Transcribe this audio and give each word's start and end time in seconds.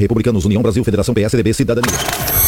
Republicanos, 0.00 0.44
União 0.44 0.62
Brasil, 0.62 0.84
Federação 0.84 1.12
PSDB, 1.12 1.52
Cidadania. 1.52 1.90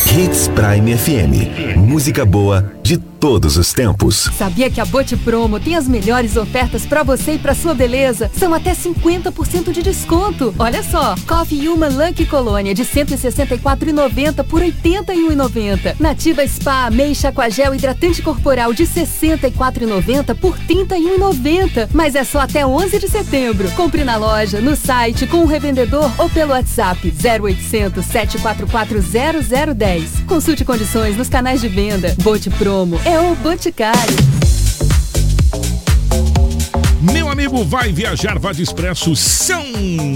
Hits 0.07 0.47
Prime 0.49 0.97
FM. 0.97 1.77
Música 1.77 2.25
boa 2.25 2.73
de 2.81 2.97
todos 2.97 3.57
os 3.57 3.73
tempos. 3.73 4.31
Sabia 4.37 4.71
que 4.71 4.81
a 4.81 4.85
Bote 4.85 5.17
Promo 5.17 5.61
tem 5.61 5.77
as 5.77 5.87
melhores 5.87 6.37
ofertas 6.37 6.87
para 6.87 7.03
você 7.03 7.33
e 7.33 7.39
para 7.39 7.55
sua 7.55 7.75
beleza? 7.75 8.31
São 8.35 8.55
até 8.55 8.73
50% 8.73 9.73
de 9.73 9.83
desconto. 9.83 10.55
Olha 10.59 10.83
só, 10.83 11.15
Coffee 11.29 11.69
Human 11.69 11.91
Lucky 11.91 12.25
Colônia 12.25 12.75
de 12.75 12.85
164,90 12.85 14.45
por 14.45 14.63
81,90. 14.63 15.97
Nativa 16.01 16.47
Spa 16.47 16.87
Ameixa 16.87 17.29
Aquagel 17.29 17.75
Hidratante 17.75 18.23
Corporal 18.23 18.73
de 18.73 18.85
64,90 18.85 20.35
por 20.35 20.59
31,90. 20.61 21.89
Mas 21.93 22.15
é 22.15 22.25
só 22.25 22.41
até 22.41 22.67
11 22.67 22.99
de 22.99 23.09
setembro. 23.09 23.71
Compre 23.73 24.03
na 24.03 24.17
loja, 24.17 24.61
no 24.61 24.75
site, 24.75 25.27
com 25.27 25.43
o 25.43 25.47
revendedor 25.47 26.11
ou 26.19 26.29
pelo 26.31 26.53
WhatsApp 26.53 27.11
0800 27.41 28.05
744 28.05 29.03
0010. 29.75 30.23
Consulte 30.27 30.65
condições 30.65 31.17
nos 31.17 31.29
canais 31.29 31.61
de 31.61 31.69
venda. 31.69 32.15
Bote 32.23 32.51
Promo 32.51 33.01
é 33.05 33.19
o 33.19 33.35
Boticário. 33.37 34.17
Meu 37.01 37.31
amigo, 37.31 37.65
vai 37.65 37.91
viajar, 37.93 38.39
vá 38.39 38.53
de 38.53 38.63
Expresso 38.63 39.17
São 39.17 39.65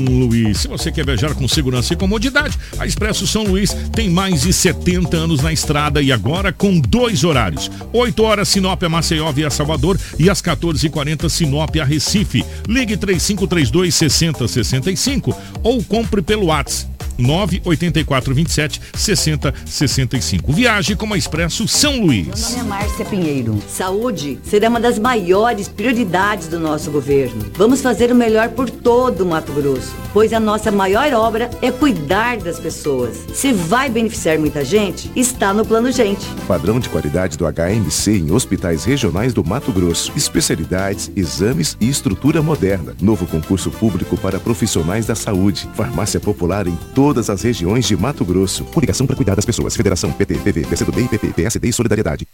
Luís. 0.07 0.59
Se 0.59 0.69
você 0.69 0.93
quer 0.93 1.07
viajar 1.07 1.35
com 1.35 1.49
segurança 1.49 1.95
e 1.95 1.97
comodidade, 1.97 2.59
a 2.79 2.87
Expresso 2.87 3.27
São 3.27 3.45
Luís 3.45 3.75
tem 3.95 4.11
mais 4.11 4.43
de 4.43 4.53
70 4.53 5.17
anos 5.17 5.41
na 5.41 5.51
estrada 5.51 6.03
e 6.03 6.13
agora 6.13 6.53
com 6.53 6.79
dois 6.79 7.25
horários. 7.25 7.71
8 7.91 8.23
horas 8.23 8.51
Sinop 8.51 8.83
a 8.83 8.89
Maceió 8.91 9.33
via 9.33 9.49
Salvador 9.49 9.99
e 10.19 10.29
às 10.29 10.43
14h40 10.43 11.29
Sinop 11.31 11.75
a 11.81 11.85
Recife. 11.85 12.45
Ligue 12.69 12.99
3532 12.99 13.95
6065 13.95 15.35
ou 15.63 15.83
compre 15.83 16.21
pelo 16.21 16.47
WhatsApp 16.47 16.94
984 17.19 18.35
27 18.35 18.81
60 18.95 19.55
65. 19.65 20.53
Viaje 20.53 20.97
com 20.97 21.13
a 21.13 21.17
Expresso 21.17 21.69
São 21.69 22.01
Luís. 22.01 22.27
Meu 22.27 22.37
nome 22.37 22.59
é 22.59 22.63
Márcia 22.63 23.05
Pinheiro. 23.05 23.63
Saúde 23.69 24.39
será 24.43 24.69
uma 24.69 24.81
das 24.81 24.99
maiores 24.99 25.69
prioridades 25.69 26.49
do 26.49 26.59
nosso 26.59 26.91
governo. 26.91 27.51
Vamos 27.55 27.81
fazer 27.81 28.11
o 28.11 28.15
melhor 28.15 28.49
por 28.51 28.69
todo 28.69 29.23
o 29.23 29.27
Mato 29.27 29.53
Grosso, 29.53 29.95
pois 30.13 30.33
a 30.33 30.41
nossa 30.41 30.71
maior 30.71 31.13
obra 31.13 31.51
é 31.63 31.71
cuidar 31.71 32.39
das 32.39 32.59
pessoas. 32.59 33.25
Se 33.33 33.53
vai 33.53 33.89
beneficiar 33.89 34.39
muita 34.39 34.65
gente, 34.65 35.11
está 35.15 35.53
no 35.53 35.65
Plano 35.65 35.93
Gente. 35.93 36.27
Padrão 36.49 36.81
de 36.81 36.89
qualidade 36.89 37.39
do 37.39 37.45
HMC 37.45 38.19
em 38.19 38.33
hospitais 38.33 38.85
regionais 38.85 39.33
do 39.33 39.45
Mato 39.45 39.73
Grosso. 39.73 40.13
Especialidades, 40.17 41.11
exames 41.15 41.77
e 41.81 41.89
estrutura 41.89 42.43
moderna. 42.43 42.95
Novo 43.01 43.27
concurso 43.27 43.71
público 43.71 44.17
para 44.17 44.41
profissionais 44.41 45.07
da 45.07 45.15
saúde. 45.15 45.69
Farmácia 45.75 46.19
popular 46.19 46.67
em 46.67 46.77
todo 46.95 47.04
todas 47.05 47.29
as 47.29 47.43
regiões 47.43 47.87
de 47.87 47.95
Mato 47.95 48.25
Grosso. 48.25 48.65
Coligação 48.65 49.07
para 49.07 49.15
cuidar 49.15 49.35
das 49.35 49.45
pessoas. 49.45 49.77
Federação 49.77 50.11
PT, 50.11 50.37
PV, 50.37 50.63
PCdoB 50.63 51.07
PP, 51.07 51.35
PSD 51.35 51.69
e 51.69 51.73
Solidariedade. 51.73 52.27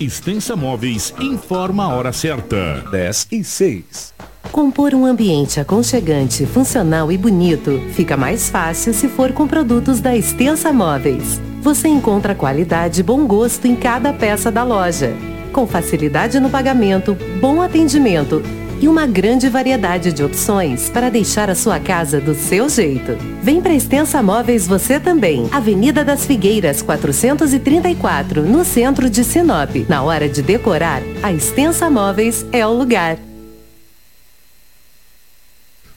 Extensa 0.00 0.54
Móveis 0.54 1.12
informa 1.20 1.84
a 1.84 1.88
hora 1.88 2.12
certa. 2.12 2.84
10 2.90 3.28
e 3.32 3.42
6. 3.42 4.14
Compor 4.52 4.94
um 4.94 5.04
ambiente 5.04 5.58
aconchegante, 5.60 6.46
funcional 6.46 7.12
e 7.12 7.18
bonito 7.18 7.82
fica 7.92 8.16
mais 8.16 8.48
fácil 8.48 8.94
se 8.94 9.08
for 9.08 9.32
com 9.32 9.46
produtos 9.46 10.00
da 10.00 10.16
Extensa 10.16 10.72
Móveis. 10.72 11.40
Você 11.60 11.88
encontra 11.88 12.34
qualidade 12.34 13.00
e 13.00 13.02
bom 13.02 13.26
gosto 13.26 13.66
em 13.66 13.76
cada 13.76 14.12
peça 14.12 14.50
da 14.50 14.62
loja. 14.62 15.14
Com 15.52 15.66
facilidade 15.66 16.40
no 16.40 16.48
pagamento, 16.48 17.16
bom 17.40 17.60
atendimento 17.60 18.42
e 18.80 18.88
uma 18.88 19.06
grande 19.06 19.48
variedade 19.48 20.12
de 20.12 20.22
opções 20.22 20.88
para 20.88 21.10
deixar 21.10 21.50
a 21.50 21.54
sua 21.54 21.78
casa 21.80 22.20
do 22.20 22.34
seu 22.34 22.68
jeito. 22.68 23.16
Vem 23.42 23.60
para 23.60 23.74
Extensa 23.74 24.22
Móveis 24.22 24.66
você 24.66 25.00
também. 25.00 25.48
Avenida 25.52 26.04
das 26.04 26.26
Figueiras, 26.26 26.82
434, 26.82 28.42
no 28.42 28.64
centro 28.64 29.10
de 29.10 29.24
Sinop. 29.24 29.74
Na 29.88 30.02
hora 30.02 30.28
de 30.28 30.42
decorar, 30.42 31.02
a 31.22 31.32
Extensa 31.32 31.90
Móveis 31.90 32.46
é 32.52 32.66
o 32.66 32.72
lugar. 32.72 33.18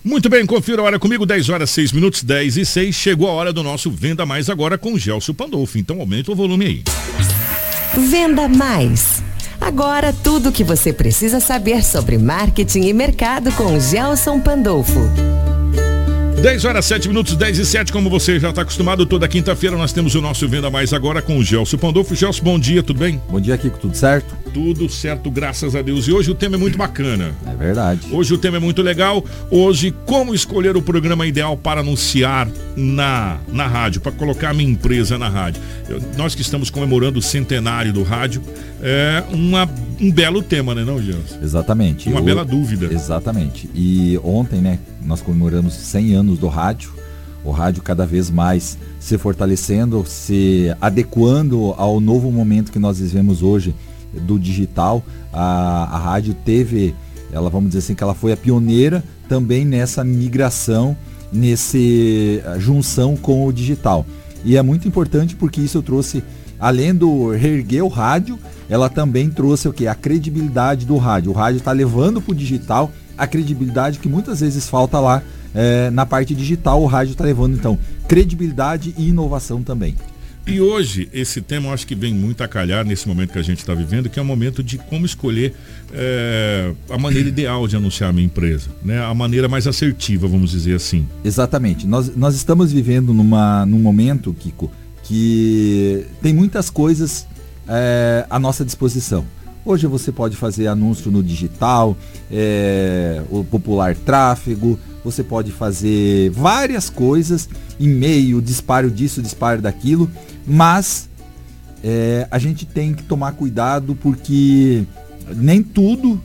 Muito 0.04 0.30
bem, 0.30 0.46
confira 0.48 0.82
a 0.82 0.86
hora 0.86 1.00
comigo, 1.00 1.28
10 1.28 1.50
horas 1.50 1.70
6 1.70 1.92
minutos, 1.92 2.24
10 2.24 2.58
e 2.58 2.66
6. 2.66 2.96
Chegou 2.96 3.28
a 3.30 3.34
hora 3.34 3.54
do 3.54 3.62
nosso 3.62 3.92
Venda 3.92 4.26
Mais 4.26 4.50
agora 4.50 4.78
com 4.78 4.98
Gelson 4.98 5.34
Pandolfo. 5.34 5.78
Então 5.78 6.00
aumenta 6.00 6.32
o 6.32 6.36
volume 6.36 6.66
aí. 6.66 6.84
Venda 8.10 8.48
Mais. 8.48 9.22
Agora 9.62 10.12
tudo 10.12 10.50
o 10.50 10.52
que 10.52 10.64
você 10.64 10.92
precisa 10.92 11.40
saber 11.40 11.84
sobre 11.84 12.18
marketing 12.18 12.82
e 12.82 12.94
mercado 12.94 13.52
com 13.52 13.80
Gelson 13.80 14.40
Pandolfo. 14.40 15.00
10 16.42 16.66
horas 16.66 16.86
7 16.86 17.08
minutos, 17.08 17.36
10 17.36 17.60
e 17.60 17.66
7, 17.68 17.94
como 17.94 18.10
você 18.10 18.40
já 18.40 18.50
está 18.50 18.64
acostumado, 18.64 19.06
toda 19.06 19.28
quinta-feira 19.28 19.78
nós 19.78 19.94
temos 19.94 20.16
o 20.16 20.22
nosso 20.22 20.48
Venda 20.50 20.72
Mais 20.72 20.92
agora 20.92 21.22
com 21.22 21.38
o 21.38 21.44
Gelson 21.44 21.78
Pandolfo. 21.78 22.16
Gelson, 22.16 22.44
bom 22.44 22.60
dia, 22.60 22.82
tudo 22.82 23.00
bem? 23.00 23.22
Bom 23.30 23.40
dia, 23.40 23.56
Kiko, 23.56 23.78
tudo 23.78 23.96
certo? 23.96 24.41
Tudo 24.54 24.90
certo, 24.90 25.32
graças 25.32 25.76
a 25.76 25.82
Deus. 25.82 26.08
E 26.08 26.12
hoje 26.12 26.30
o 26.30 26.36
tema 26.36 26.56
é 26.56 26.60
muito 26.60 26.78
bacana. 26.78 27.34
É 27.46 27.56
verdade. 27.56 28.08
Hoje 28.12 28.34
o 28.34 28.38
tema 28.38 28.58
é 28.58 28.60
muito 28.60 28.82
legal. 28.82 29.24
Hoje, 29.50 29.94
como 30.06 30.36
escolher 30.36 30.76
o 30.76 30.82
programa 30.82 31.26
ideal 31.26 31.56
para 31.56 31.80
anunciar 31.80 32.50
na, 32.76 33.38
na 33.48 33.66
rádio, 33.66 34.02
para 34.02 34.12
colocar 34.12 34.50
a 34.50 34.54
minha 34.54 34.70
empresa 34.70 35.18
na 35.18 35.30
rádio. 35.30 35.62
Eu, 35.88 36.02
nós 36.18 36.36
que 36.36 36.42
estamos 36.42 36.70
comemorando 36.70 37.20
o 37.20 37.22
centenário 37.22 37.94
do 37.94 38.04
rádio, 38.04 38.42
é 38.82 39.24
uma, 39.32 39.70
um 40.00 40.12
belo 40.12 40.42
tema, 40.42 40.76
né, 40.76 40.84
não, 40.84 41.02
Gelson? 41.02 41.40
Exatamente. 41.42 42.10
Uma 42.10 42.22
bela 42.22 42.44
dúvida. 42.44 42.90
Exatamente. 42.92 43.70
E 43.74 44.20
ontem, 44.24 44.60
né, 44.60 44.80
nós 45.02 45.22
comemoramos 45.22 45.74
100 45.74 46.16
anos 46.16 46.40
do 46.40 46.48
rádio, 46.48 46.92
o 47.44 47.52
rádio 47.52 47.82
cada 47.82 48.06
vez 48.06 48.30
mais 48.30 48.78
se 49.00 49.18
fortalecendo, 49.18 50.04
se 50.06 50.76
adequando 50.80 51.74
ao 51.78 52.00
novo 52.00 52.32
momento 52.32 52.72
que 52.72 52.80
nós 52.80 53.00
vivemos 53.00 53.42
hoje 53.42 53.74
do 54.14 54.40
digital. 54.40 55.04
A, 55.32 55.96
a 55.96 55.98
rádio 55.98 56.34
teve, 56.34 56.96
ela 57.32 57.50
vamos 57.50 57.70
dizer 57.70 57.80
assim, 57.80 57.96
que 57.96 58.04
ela 58.04 58.14
foi 58.14 58.32
a 58.32 58.38
pioneira 58.38 59.04
também 59.28 59.66
nessa 59.66 60.04
migração, 60.04 60.96
nesse 61.32 62.42
junção 62.58 63.16
com 63.16 63.46
o 63.46 63.54
digital. 63.54 64.06
E 64.44 64.58
é 64.58 64.62
muito 64.62 64.88
importante 64.88 65.36
porque 65.36 65.62
isso 65.62 65.82
trouxe, 65.82 66.24
além 66.60 66.94
do 66.94 67.32
reerguer 67.32 67.84
o 67.84 67.88
rádio, 67.88 68.38
ela 68.70 68.90
também 68.90 69.30
trouxe 69.30 69.68
o 69.68 69.74
que? 69.74 69.88
A 69.88 69.96
credibilidade 69.96 70.86
do 70.86 70.98
rádio. 70.98 71.32
O 71.32 71.34
rádio 71.34 71.60
está 71.60 71.72
levando 71.72 72.22
para 72.22 72.32
o 72.32 72.36
digital 72.36 72.92
a 73.18 73.28
credibilidade 73.28 74.00
que 74.00 74.10
muitas 74.10 74.40
vezes 74.40 74.68
falta 74.68 75.00
lá 75.00 75.22
é, 75.54 75.90
na 75.92 76.06
parte 76.06 76.34
digital. 76.34 76.82
O 76.82 76.88
rádio 76.88 77.12
está 77.12 77.24
levando 77.24 77.56
então 77.56 77.78
credibilidade 78.08 78.94
e 78.98 79.10
inovação 79.10 79.62
também. 79.62 79.96
E 80.46 80.60
hoje, 80.60 81.08
esse 81.14 81.40
tema 81.40 81.68
eu 81.68 81.74
acho 81.74 81.86
que 81.86 81.94
vem 81.94 82.14
muito 82.14 82.44
a 82.44 82.48
calhar 82.48 82.84
nesse 82.84 83.08
momento 83.08 83.32
que 83.32 83.40
a 83.40 83.44
gente 83.44 83.60
está 83.60 83.76
vivendo, 83.76 84.10
que 84.10 84.20
é 84.20 84.22
o 84.22 84.26
momento 84.26 84.64
de 84.64 84.78
como 84.78 85.06
escolher 85.06 85.54
é, 85.94 86.74
a 86.90 86.98
maneira 86.98 87.30
ideal 87.30 87.68
de 87.68 87.76
anunciar 87.76 88.10
a 88.10 88.14
minha 88.14 88.26
empresa, 88.26 88.70
né? 88.84 89.00
a 89.00 89.14
maneira 89.14 89.48
mais 89.48 89.68
assertiva, 89.68 90.28
vamos 90.28 90.52
dizer 90.52 90.76
assim. 90.76 91.08
Exatamente. 91.24 91.86
Nós, 91.86 92.16
nós 92.16 92.36
estamos 92.36 92.72
vivendo 92.72 93.14
numa, 93.14 93.66
num 93.68 93.80
momento, 93.80 94.34
Kiko, 94.34 94.72
que 95.04 96.06
tem 96.22 96.34
muitas 96.34 96.70
coisas 96.70 97.28
é, 97.68 98.26
à 98.30 98.40
nossa 98.40 98.66
disposição. 98.66 99.26
Hoje 99.64 99.86
você 99.86 100.12
pode 100.12 100.36
fazer 100.36 100.66
anúncio 100.66 101.12
no 101.12 101.22
digital, 101.22 101.96
é, 102.32 103.22
o 103.30 103.44
popular 103.44 103.96
tráfego, 103.96 104.80
você 105.04 105.24
pode 105.24 105.52
fazer 105.52 106.32
várias 106.32 106.90
coisas, 106.90 107.48
e-mail, 107.80 108.42
disparo 108.42 108.90
disso, 108.90 109.22
disparo 109.22 109.62
daquilo, 109.62 110.10
mas 110.48 111.08
é, 111.84 112.28
a 112.32 112.40
gente 112.40 112.66
tem 112.66 112.94
que 112.94 113.04
tomar 113.04 113.34
cuidado 113.34 113.96
porque 114.02 114.84
nem 115.36 115.62
tudo 115.62 116.20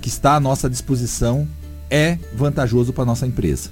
que 0.00 0.08
está 0.08 0.36
à 0.36 0.40
nossa 0.40 0.70
disposição 0.70 1.46
é 1.90 2.18
vantajoso 2.36 2.92
para 2.92 3.04
nossa 3.04 3.26
empresa. 3.26 3.70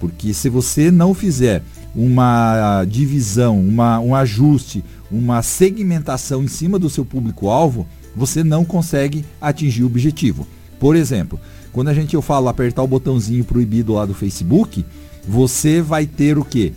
Porque 0.00 0.32
se 0.32 0.48
você 0.48 0.90
não 0.90 1.12
fizer 1.12 1.62
uma 1.94 2.84
divisão, 2.84 3.60
uma, 3.60 3.98
um 4.00 4.14
ajuste, 4.14 4.82
uma 5.10 5.42
segmentação 5.42 6.42
em 6.42 6.48
cima 6.48 6.78
do 6.78 6.88
seu 6.88 7.04
público-alvo, 7.04 7.86
você 8.14 8.42
não 8.42 8.64
consegue 8.64 9.24
atingir 9.40 9.82
o 9.82 9.86
objetivo. 9.86 10.46
Por 10.78 10.96
exemplo, 10.96 11.40
quando 11.72 11.88
a 11.88 11.94
gente 11.94 12.14
eu 12.14 12.22
falo 12.22 12.48
apertar 12.48 12.82
o 12.82 12.86
botãozinho 12.86 13.44
proibido 13.44 13.94
lá 13.94 14.06
do 14.06 14.14
Facebook, 14.14 14.84
você 15.26 15.82
vai 15.82 16.06
ter 16.06 16.38
o 16.38 16.44
quê? 16.44 16.72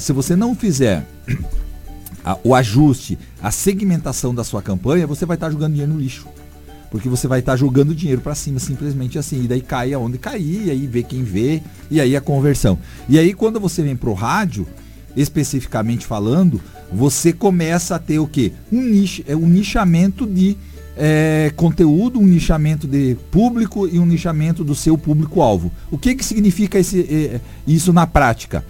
Se 0.00 0.12
você 0.12 0.36
não 0.36 0.54
fizer 0.54 1.06
a, 2.24 2.36
o 2.44 2.54
ajuste, 2.54 3.18
a 3.42 3.50
segmentação 3.50 4.34
da 4.34 4.44
sua 4.44 4.62
campanha, 4.62 5.06
você 5.06 5.24
vai 5.24 5.36
estar 5.36 5.50
jogando 5.50 5.72
dinheiro 5.72 5.92
no 5.92 6.00
lixo. 6.00 6.26
Porque 6.90 7.08
você 7.08 7.28
vai 7.28 7.38
estar 7.38 7.56
jogando 7.56 7.94
dinheiro 7.94 8.20
para 8.20 8.34
cima 8.34 8.58
simplesmente 8.58 9.16
assim, 9.16 9.44
e 9.44 9.48
daí 9.48 9.60
cai 9.60 9.94
aonde 9.94 10.18
cair, 10.18 10.66
e 10.66 10.70
aí 10.70 10.86
vê 10.86 11.04
quem 11.04 11.22
vê, 11.22 11.62
e 11.88 12.00
aí 12.00 12.16
a 12.16 12.20
conversão. 12.20 12.78
E 13.08 13.18
aí 13.18 13.32
quando 13.32 13.60
você 13.60 13.82
vem 13.82 13.94
pro 13.94 14.12
rádio, 14.12 14.66
especificamente 15.16 16.04
falando, 16.04 16.60
você 16.92 17.32
começa 17.32 17.94
a 17.94 17.98
ter 17.98 18.18
o 18.18 18.26
quê? 18.26 18.52
Um, 18.72 18.82
nicho, 18.82 19.22
é 19.26 19.36
um 19.36 19.48
nichamento 19.48 20.26
de 20.26 20.56
é, 20.96 21.52
conteúdo, 21.56 22.18
um 22.18 22.26
nichamento 22.26 22.86
de 22.86 23.16
público 23.30 23.88
e 23.88 23.98
um 23.98 24.06
nichamento 24.06 24.64
do 24.64 24.74
seu 24.74 24.98
público-alvo. 24.98 25.70
O 25.90 25.96
que, 25.96 26.14
que 26.14 26.24
significa 26.24 26.78
esse, 26.78 27.00
é, 27.00 27.40
isso 27.66 27.92
na 27.92 28.06
prática? 28.06 28.64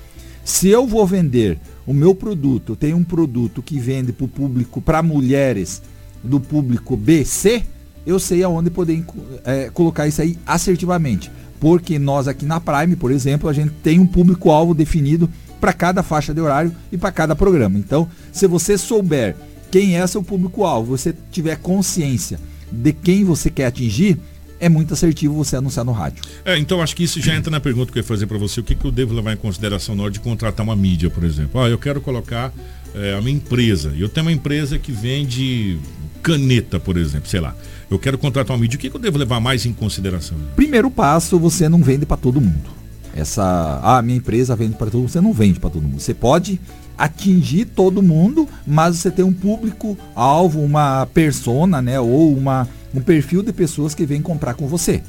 Se 0.44 0.69
eu 0.69 0.87
vou 0.87 1.06
vender 1.06 1.58
o 1.87 1.93
meu 1.93 2.14
produto, 2.14 2.72
eu 2.72 2.76
tenho 2.76 2.96
um 2.96 3.05
produto 3.05 3.62
que 3.62 3.78
vende 3.78 4.12
para 4.12 4.25
o 4.25 4.28
público, 4.28 4.81
para 4.81 5.02
mulheres 5.02 5.82
do 6.22 6.38
público 6.38 6.96
BC, 6.96 7.62
eu 8.06 8.19
sei 8.19 8.43
aonde 8.43 8.70
poder 8.70 9.02
é, 9.44 9.70
colocar 9.70 10.06
isso 10.06 10.22
aí 10.22 10.38
assertivamente. 10.46 11.31
Porque 11.58 11.99
nós 11.99 12.26
aqui 12.26 12.46
na 12.46 12.58
Prime, 12.58 12.96
por 12.96 13.11
exemplo, 13.11 13.49
a 13.49 13.52
gente 13.52 13.72
tem 13.82 13.99
um 13.99 14.06
público-alvo 14.06 14.75
definido 14.75 15.28
para 15.61 15.73
cada 15.73 16.03
faixa 16.03 16.33
de 16.33 16.41
horário 16.41 16.75
e 16.91 16.97
para 16.97 17.12
cada 17.12 17.37
programa. 17.37 17.79
Então, 17.79 18.09
se 18.33 18.47
você 18.47 18.79
souber 18.79 19.37
quem 19.71 19.97
é 19.97 20.07
seu 20.07 20.23
público-alvo, 20.23 20.97
você 20.97 21.15
tiver 21.31 21.57
consciência 21.57 22.41
de 22.73 22.93
quem 22.93 23.25
você 23.25 23.51
quer 23.51 23.67
atingir, 23.67 24.19
é 24.59 24.69
muito 24.69 24.93
assertivo 24.93 25.35
você 25.35 25.57
anunciar 25.57 25.85
no 25.85 25.93
rádio. 25.93 26.23
É, 26.45 26.59
então 26.59 26.83
acho 26.83 26.95
que 26.95 27.03
isso 27.03 27.21
já 27.21 27.35
entra 27.35 27.51
na 27.51 27.61
pergunta 27.61 27.91
que 27.91 27.99
eu 27.99 28.03
ia 28.03 28.07
fazer 28.07 28.27
para 28.27 28.37
você. 28.37 28.61
O 28.61 28.62
que, 28.62 28.75
que 28.75 28.85
eu 28.85 28.93
devo 28.93 29.15
levar 29.15 29.33
em 29.33 29.37
consideração 29.37 29.95
na 29.95 30.03
hora 30.03 30.12
de 30.12 30.21
contratar 30.21 30.65
uma 30.65 30.77
mídia, 30.77 31.09
por 31.09 31.25
exemplo? 31.25 31.61
Ah, 31.61 31.69
eu 31.69 31.79
quero 31.79 32.01
colocar 32.01 32.53
é, 32.95 33.15
a 33.15 33.21
minha 33.21 33.37
empresa. 33.37 33.93
Eu 33.97 34.09
tenho 34.09 34.27
uma 34.27 34.33
empresa 34.33 34.79
que 34.79 34.93
vende 34.93 35.79
caneta, 36.23 36.79
por 36.79 36.99
exemplo, 36.99 37.29
sei 37.29 37.41
lá. 37.41 37.56
Eu 37.91 37.99
quero 37.99 38.19
contratar 38.19 38.55
uma 38.55 38.61
mídia. 38.61 38.77
O 38.77 38.81
que, 38.81 38.91
que 38.91 38.97
eu 38.97 39.01
devo 39.01 39.19
levar 39.19 39.41
mais 39.41 39.65
em 39.65 39.73
consideração? 39.73 40.37
Primeiro 40.55 40.91
passo, 40.91 41.39
você 41.39 41.69
não 41.69 41.83
vende 41.83 42.05
para 42.05 42.19
todo 42.19 42.41
mundo. 42.41 42.80
Essa, 43.15 43.81
ah, 43.83 44.01
minha 44.03 44.19
empresa 44.19 44.55
vende 44.55 44.75
para 44.75 44.91
todo 44.91 45.01
mundo. 45.01 45.11
Você 45.11 45.21
não 45.21 45.33
vende 45.33 45.59
para 45.59 45.71
todo 45.71 45.83
mundo. 45.83 46.01
Você 46.01 46.15
pode 46.15 46.61
atingir 47.01 47.65
todo 47.65 48.03
mundo, 48.03 48.47
mas 48.67 48.97
você 48.97 49.11
tem 49.11 49.25
um 49.25 49.33
público 49.33 49.97
alvo, 50.15 50.61
uma 50.61 51.07
persona, 51.07 51.81
né, 51.81 51.99
ou 51.99 52.37
uma, 52.37 52.69
um 52.95 53.01
perfil 53.01 53.43
de 53.43 53.55
pessoas 53.55 53.95
que 53.95 54.05
vêm 54.05 54.21
comprar 54.21 54.53
com 54.53 54.67
você, 54.67 55.03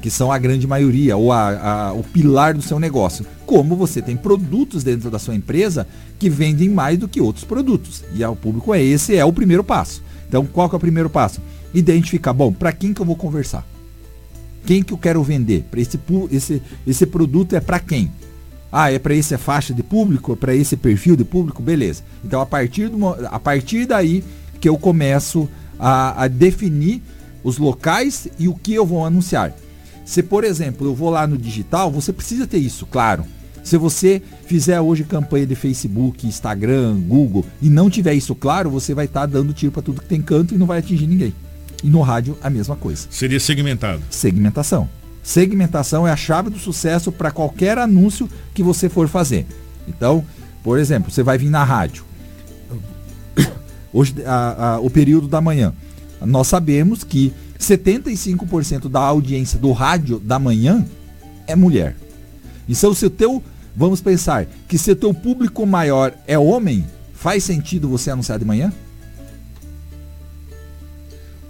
que 0.00 0.10
são 0.10 0.32
a 0.32 0.38
grande 0.38 0.66
maioria 0.66 1.14
ou 1.14 1.30
a, 1.30 1.88
a, 1.88 1.92
o 1.92 2.02
pilar 2.02 2.54
do 2.54 2.62
seu 2.62 2.80
negócio. 2.80 3.26
Como 3.44 3.76
você 3.76 4.00
tem 4.00 4.16
produtos 4.16 4.82
dentro 4.82 5.10
da 5.10 5.18
sua 5.18 5.34
empresa 5.34 5.86
que 6.18 6.30
vendem 6.30 6.70
mais 6.70 6.98
do 6.98 7.06
que 7.06 7.20
outros 7.20 7.44
produtos 7.44 8.02
e 8.14 8.24
o 8.24 8.34
público 8.34 8.72
é 8.72 8.82
esse 8.82 9.14
é 9.14 9.24
o 9.24 9.32
primeiro 9.34 9.62
passo. 9.62 10.02
Então 10.26 10.46
qual 10.46 10.66
que 10.66 10.74
é 10.74 10.78
o 10.78 10.80
primeiro 10.80 11.10
passo? 11.10 11.42
Identificar, 11.74 12.32
bom, 12.32 12.50
para 12.50 12.72
quem 12.72 12.94
que 12.94 13.02
eu 13.02 13.06
vou 13.06 13.16
conversar? 13.16 13.66
Quem 14.66 14.82
que 14.82 14.92
eu 14.92 14.98
quero 14.98 15.22
vender? 15.22 15.64
Para 15.70 15.80
esse, 15.80 15.98
esse, 16.32 16.62
esse 16.84 17.06
produto 17.06 17.54
é 17.54 17.60
para 17.60 17.78
quem? 17.78 18.10
Ah, 18.70 18.90
é 18.90 18.98
para 18.98 19.14
essa 19.14 19.38
faixa 19.38 19.72
de 19.72 19.82
público, 19.82 20.36
para 20.36 20.54
esse 20.54 20.76
perfil 20.76 21.14
de 21.14 21.24
público, 21.24 21.62
beleza. 21.62 22.02
Então 22.24 22.40
a 22.40 22.46
partir, 22.46 22.88
do, 22.88 23.06
a 23.06 23.38
partir 23.38 23.86
daí 23.86 24.24
que 24.60 24.68
eu 24.68 24.76
começo 24.76 25.48
a, 25.78 26.24
a 26.24 26.28
definir 26.28 27.00
os 27.44 27.58
locais 27.58 28.26
e 28.38 28.48
o 28.48 28.54
que 28.54 28.74
eu 28.74 28.84
vou 28.84 29.06
anunciar. 29.06 29.54
Se, 30.04 30.20
por 30.22 30.42
exemplo, 30.42 30.86
eu 30.86 30.94
vou 30.94 31.10
lá 31.10 31.26
no 31.26 31.38
digital, 31.38 31.90
você 31.90 32.12
precisa 32.12 32.46
ter 32.46 32.58
isso, 32.58 32.86
claro. 32.86 33.24
Se 33.62 33.76
você 33.76 34.20
fizer 34.46 34.80
hoje 34.80 35.04
campanha 35.04 35.46
de 35.46 35.54
Facebook, 35.54 36.26
Instagram, 36.26 37.00
Google 37.00 37.44
e 37.62 37.68
não 37.68 37.88
tiver 37.88 38.14
isso 38.14 38.34
claro, 38.34 38.70
você 38.70 38.94
vai 38.94 39.06
estar 39.06 39.20
tá 39.20 39.26
dando 39.26 39.52
tiro 39.52 39.72
para 39.72 39.82
tudo 39.82 40.00
que 40.00 40.08
tem 40.08 40.20
canto 40.20 40.54
e 40.54 40.58
não 40.58 40.66
vai 40.66 40.78
atingir 40.80 41.06
ninguém. 41.06 41.34
E 41.82 41.88
no 41.88 42.00
rádio 42.00 42.36
a 42.42 42.50
mesma 42.50 42.76
coisa. 42.76 43.06
Seria 43.10 43.40
segmentado. 43.40 44.02
Segmentação. 44.10 44.88
Segmentação 45.22 46.06
é 46.06 46.12
a 46.12 46.16
chave 46.16 46.50
do 46.50 46.58
sucesso 46.58 47.10
para 47.10 47.30
qualquer 47.30 47.78
anúncio 47.78 48.28
que 48.54 48.62
você 48.62 48.88
for 48.88 49.08
fazer. 49.08 49.46
Então, 49.88 50.24
por 50.62 50.78
exemplo, 50.78 51.10
você 51.10 51.22
vai 51.22 51.36
vir 51.36 51.50
na 51.50 51.64
rádio. 51.64 52.04
Hoje, 53.92 54.14
a, 54.24 54.74
a, 54.74 54.80
o 54.80 54.88
período 54.88 55.28
da 55.28 55.40
manhã. 55.40 55.72
Nós 56.20 56.46
sabemos 56.46 57.04
que 57.04 57.32
75% 57.58 58.88
da 58.88 59.00
audiência 59.00 59.58
do 59.58 59.72
rádio 59.72 60.18
da 60.18 60.38
manhã 60.38 60.86
é 61.46 61.56
mulher. 61.56 61.96
Então, 62.68 62.94
se 62.94 63.06
o 63.06 63.10
teu, 63.10 63.42
vamos 63.74 64.00
pensar, 64.00 64.46
que 64.68 64.78
se 64.78 64.90
o 64.90 64.96
teu 64.96 65.12
público 65.12 65.66
maior 65.66 66.12
é 66.26 66.38
homem, 66.38 66.86
faz 67.14 67.44
sentido 67.44 67.88
você 67.88 68.10
anunciar 68.10 68.38
de 68.38 68.44
manhã? 68.44 68.72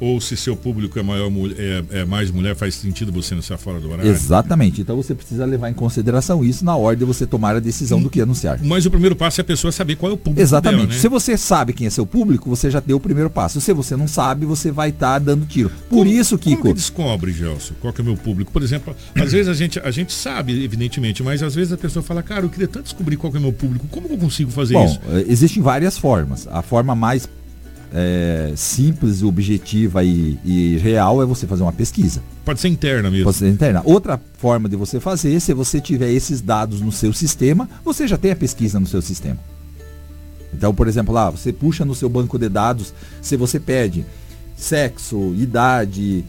Ou 0.01 0.21
se 0.21 0.37
seu 0.37 0.57
público 0.57 0.99
é, 0.99 1.03
maior, 1.03 1.31
é, 1.57 2.01
é, 2.01 2.05
mais 2.05 2.31
mulher, 2.31 2.55
faz 2.55 2.75
sentido 2.75 3.11
você 3.13 3.35
anunciar 3.35 3.59
fora 3.59 3.81
do 3.81 3.91
horário? 3.91 4.11
Exatamente. 4.11 4.81
Então 4.81 4.97
você 4.97 5.15
precisa 5.15 5.45
levar 5.45 5.71
em 5.71 5.75
consideração 5.75 6.45
isso 6.45 6.65
na 6.65 6.77
hora 6.77 6.97
de 6.97 7.05
você 7.05 7.27
tomar 7.27 7.57
a 7.57 7.61
decisão 7.61 8.01
do 8.01 8.11
que 8.11 8.21
anunciar. 8.21 8.59
Mas 8.63 8.85
o 8.87 8.91
primeiro 8.91 9.17
passo 9.17 9.41
é 9.41 9.43
a 9.43 9.45
pessoa 9.45 9.73
saber 9.73 9.97
qual 9.97 10.13
é 10.13 10.15
o 10.15 10.19
público. 10.19 10.41
Exatamente. 10.41 10.81
Dela, 10.83 10.95
né? 10.95 10.99
Se 10.99 11.09
você 11.09 11.37
sabe 11.37 11.73
quem 11.73 11.87
é 11.87 11.91
seu 11.91 12.07
público, 12.07 12.49
você 12.49 12.71
já 12.71 12.81
deu 12.81 12.97
o 12.97 13.01
primeiro 13.01 13.31
passo. 13.31 13.61
Se 13.61 13.73
você 13.73 13.97
não 13.97 14.07
sabe, 14.07 14.45
você 14.45 14.71
vai 14.71 14.91
estar 14.91 15.15
tá 15.15 15.19
dando 15.19 15.47
tiro. 15.47 15.71
Por 15.89 15.99
como, 15.99 16.11
isso, 16.11 16.39
Kiko. 16.39 16.63
Como 16.63 16.75
que 16.75 16.81
descobre, 16.81 17.33
Gelson, 17.33 17.75
qual 17.81 17.93
que 17.93 18.01
é 18.01 18.03
o 18.03 18.07
meu 18.07 18.17
público? 18.17 18.53
Por 18.53 18.63
exemplo, 18.63 18.95
às 19.15 19.33
vezes 19.33 19.49
a 19.49 19.55
gente, 19.55 19.79
a 19.81 19.91
gente 19.91 20.13
sabe, 20.13 20.65
evidentemente, 20.65 21.23
mas 21.23 21.43
às 21.43 21.55
vezes 21.55 21.73
a 21.73 21.77
pessoa 21.77 22.03
fala, 22.03 22.23
cara, 22.23 22.45
eu 22.45 22.51
queria 22.51 22.69
tanto 22.69 22.85
descobrir 22.85 23.17
qual 23.17 23.31
que 23.31 23.39
é 23.39 23.41
o 23.41 23.43
meu 23.43 23.53
público. 23.53 23.87
Como 23.89 24.09
eu 24.09 24.19
consigo 24.19 24.51
fazer 24.51 24.75
Bom, 24.75 24.85
isso? 24.85 25.01
Eh, 25.09 25.25
existem 25.29 25.63
várias 25.63 25.97
formas. 25.97 26.47
A 26.49 26.63
forma 26.63 26.95
mais 26.95 27.29
é, 27.93 28.53
simples, 28.57 29.23
objetiva 29.23 30.03
e, 30.05 30.39
e, 30.45 30.77
real 30.79 31.23
é 31.23 31.27
você 31.27 31.47
fazer 31.47 31.63
uma 31.63 31.73
pesquisa. 31.73 32.23
Pode 32.45 32.61
ser 32.61 32.69
interna 32.69 33.11
mesmo. 33.11 33.25
Pode 33.25 33.37
ser 33.37 33.49
interna. 33.49 33.83
Outra 33.85 34.21
forma 34.39 34.69
de 34.69 34.77
você 34.77 35.01
fazer, 35.01 35.39
se 35.41 35.53
você 35.55 35.81
tiver 35.81 36.11
esses 36.11 36.41
dados 36.41 36.81
no 36.81 36.93
seu 36.93 37.13
sistema, 37.13 37.69
você 37.85 38.07
já 38.07 38.17
tem 38.17 38.31
a 38.31 38.37
pesquisa 38.37 38.79
no 38.81 38.87
seu 38.87 39.01
sistema. 39.01 39.39
Então, 40.53 40.75
por 40.75 40.89
exemplo, 40.89 41.13
lá, 41.13 41.31
você 41.31 41.53
puxa 41.53 41.85
no 41.85 41.95
seu 41.95 42.09
banco 42.09 42.39
de 42.39 42.49
dados, 42.49 42.95
se 43.21 43.37
você 43.37 43.61
pede 43.61 44.07
sexo, 44.57 45.35
idade, 45.37 46.25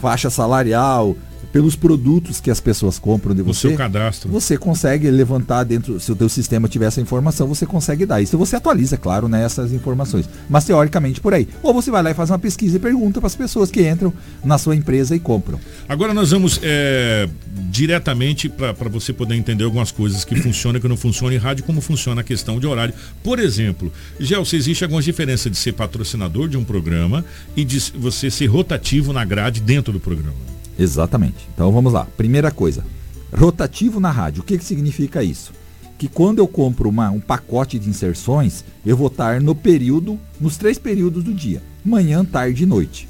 faixa 0.00 0.28
salarial, 0.28 1.16
pelos 1.52 1.76
produtos 1.76 2.40
que 2.40 2.50
as 2.50 2.60
pessoas 2.60 2.98
compram 2.98 3.34
de 3.34 3.42
você. 3.42 3.68
Seu 3.68 3.76
cadastro. 3.76 4.30
Você 4.30 4.56
consegue 4.56 5.10
levantar 5.10 5.64
dentro, 5.64 6.00
se 6.00 6.10
o 6.10 6.16
teu 6.16 6.28
sistema 6.28 6.68
tiver 6.68 6.86
essa 6.86 7.00
informação, 7.00 7.46
você 7.46 7.66
consegue 7.66 8.06
dar. 8.06 8.22
Isso 8.22 8.38
você 8.38 8.56
atualiza, 8.56 8.96
claro, 8.96 9.28
né, 9.28 9.44
essas 9.44 9.72
informações. 9.72 10.28
Mas 10.48 10.64
teoricamente 10.64 11.20
por 11.20 11.34
aí. 11.34 11.46
Ou 11.62 11.74
você 11.74 11.90
vai 11.90 12.02
lá 12.02 12.10
e 12.10 12.14
faz 12.14 12.30
uma 12.30 12.38
pesquisa 12.38 12.76
e 12.76 12.80
pergunta 12.80 13.20
para 13.20 13.26
as 13.26 13.36
pessoas 13.36 13.70
que 13.70 13.86
entram 13.86 14.12
na 14.42 14.56
sua 14.56 14.74
empresa 14.74 15.14
e 15.14 15.20
compram. 15.20 15.60
Agora 15.88 16.14
nós 16.14 16.30
vamos 16.30 16.58
é, 16.62 17.28
diretamente 17.70 18.48
para 18.48 18.88
você 18.88 19.12
poder 19.12 19.34
entender 19.34 19.64
algumas 19.64 19.90
coisas 19.90 20.24
que 20.24 20.34
funcionam 20.36 20.78
e 20.78 20.80
que 20.80 20.88
não 20.88 20.96
funcionam 20.96 21.34
em 21.34 21.38
rádio, 21.38 21.64
como 21.64 21.80
funciona 21.80 22.22
a 22.22 22.24
questão 22.24 22.58
de 22.58 22.66
horário. 22.66 22.94
Por 23.22 23.38
exemplo, 23.38 23.92
Gelson, 24.18 24.56
existe 24.56 24.84
algumas 24.84 25.04
diferenças 25.04 25.52
de 25.52 25.58
ser 25.58 25.72
patrocinador 25.72 26.48
de 26.48 26.56
um 26.56 26.64
programa 26.64 27.24
e 27.54 27.64
de 27.64 27.78
você 27.96 28.30
ser 28.30 28.46
rotativo 28.46 29.12
na 29.12 29.24
grade 29.24 29.60
dentro 29.60 29.92
do 29.92 30.00
programa. 30.00 30.51
Exatamente. 30.78 31.48
Então 31.54 31.70
vamos 31.72 31.92
lá. 31.92 32.06
Primeira 32.16 32.50
coisa, 32.50 32.84
rotativo 33.32 34.00
na 34.00 34.10
rádio. 34.10 34.42
O 34.42 34.44
que, 34.44 34.58
que 34.58 34.64
significa 34.64 35.22
isso? 35.22 35.52
Que 35.98 36.08
quando 36.08 36.38
eu 36.38 36.48
compro 36.48 36.88
uma, 36.88 37.10
um 37.10 37.20
pacote 37.20 37.78
de 37.78 37.88
inserções, 37.88 38.64
eu 38.84 38.96
vou 38.96 39.06
estar 39.06 39.40
no 39.40 39.54
período, 39.54 40.18
nos 40.40 40.56
três 40.56 40.78
períodos 40.78 41.22
do 41.22 41.32
dia: 41.32 41.62
manhã, 41.84 42.24
tarde 42.24 42.64
e 42.64 42.66
noite. 42.66 43.08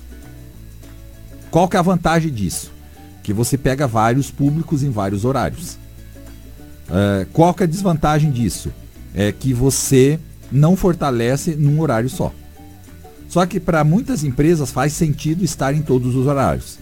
Qual 1.50 1.68
que 1.68 1.76
é 1.76 1.78
a 1.78 1.82
vantagem 1.82 2.32
disso? 2.32 2.72
Que 3.22 3.32
você 3.32 3.56
pega 3.56 3.86
vários 3.86 4.30
públicos 4.30 4.82
em 4.82 4.90
vários 4.90 5.24
horários. 5.24 5.78
Uh, 6.88 7.26
qual 7.32 7.54
que 7.54 7.62
é 7.62 7.64
a 7.64 7.68
desvantagem 7.68 8.30
disso? 8.30 8.72
É 9.14 9.30
que 9.32 9.52
você 9.52 10.18
não 10.50 10.76
fortalece 10.76 11.54
num 11.54 11.80
horário 11.80 12.08
só. 12.08 12.32
Só 13.28 13.46
que 13.46 13.58
para 13.58 13.82
muitas 13.84 14.24
empresas 14.24 14.70
faz 14.70 14.92
sentido 14.92 15.42
estar 15.42 15.74
em 15.74 15.80
todos 15.80 16.14
os 16.14 16.26
horários. 16.26 16.78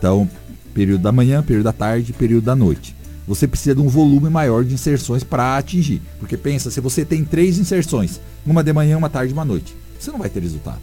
Então, 0.00 0.28
período 0.72 1.02
da 1.02 1.12
manhã, 1.12 1.42
período 1.42 1.64
da 1.64 1.74
tarde, 1.74 2.14
período 2.14 2.44
da 2.44 2.56
noite. 2.56 2.96
Você 3.28 3.46
precisa 3.46 3.74
de 3.74 3.82
um 3.82 3.86
volume 3.86 4.30
maior 4.30 4.64
de 4.64 4.72
inserções 4.72 5.22
para 5.22 5.58
atingir. 5.58 6.00
Porque 6.18 6.38
pensa, 6.38 6.70
se 6.70 6.80
você 6.80 7.04
tem 7.04 7.22
três 7.22 7.58
inserções, 7.58 8.18
uma 8.46 8.64
de 8.64 8.72
manhã, 8.72 8.96
uma 8.96 9.10
tarde 9.10 9.30
e 9.30 9.34
uma 9.34 9.44
noite, 9.44 9.76
você 9.98 10.10
não 10.10 10.18
vai 10.18 10.30
ter 10.30 10.40
resultado. 10.40 10.80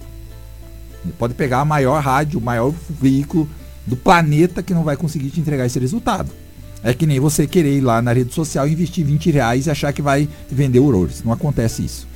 Pode 1.18 1.34
pegar 1.34 1.62
a 1.62 1.66
maior 1.66 2.00
rádio, 2.00 2.40
o 2.40 2.44
maior 2.44 2.72
veículo 2.88 3.50
do 3.88 3.96
planeta 3.96 4.62
que 4.62 4.74
não 4.74 4.84
vai 4.84 4.96
conseguir 4.96 5.32
te 5.32 5.40
entregar 5.40 5.66
esse 5.66 5.80
resultado. 5.80 6.30
É 6.84 6.94
que 6.94 7.08
nem 7.08 7.20
você 7.20 7.48
querer 7.48 7.76
ir 7.78 7.82
lá 7.82 8.04
na 8.04 8.14
rede 8.14 8.32
social 8.36 8.68
investir 8.68 9.04
20 9.04 9.32
reais 9.32 9.66
e 9.66 9.72
achar 9.72 9.92
que 9.92 10.02
vai 10.02 10.30
vender 10.48 10.80
horrores. 10.80 11.24
Não 11.24 11.32
acontece 11.34 11.84
isso. 11.84 12.08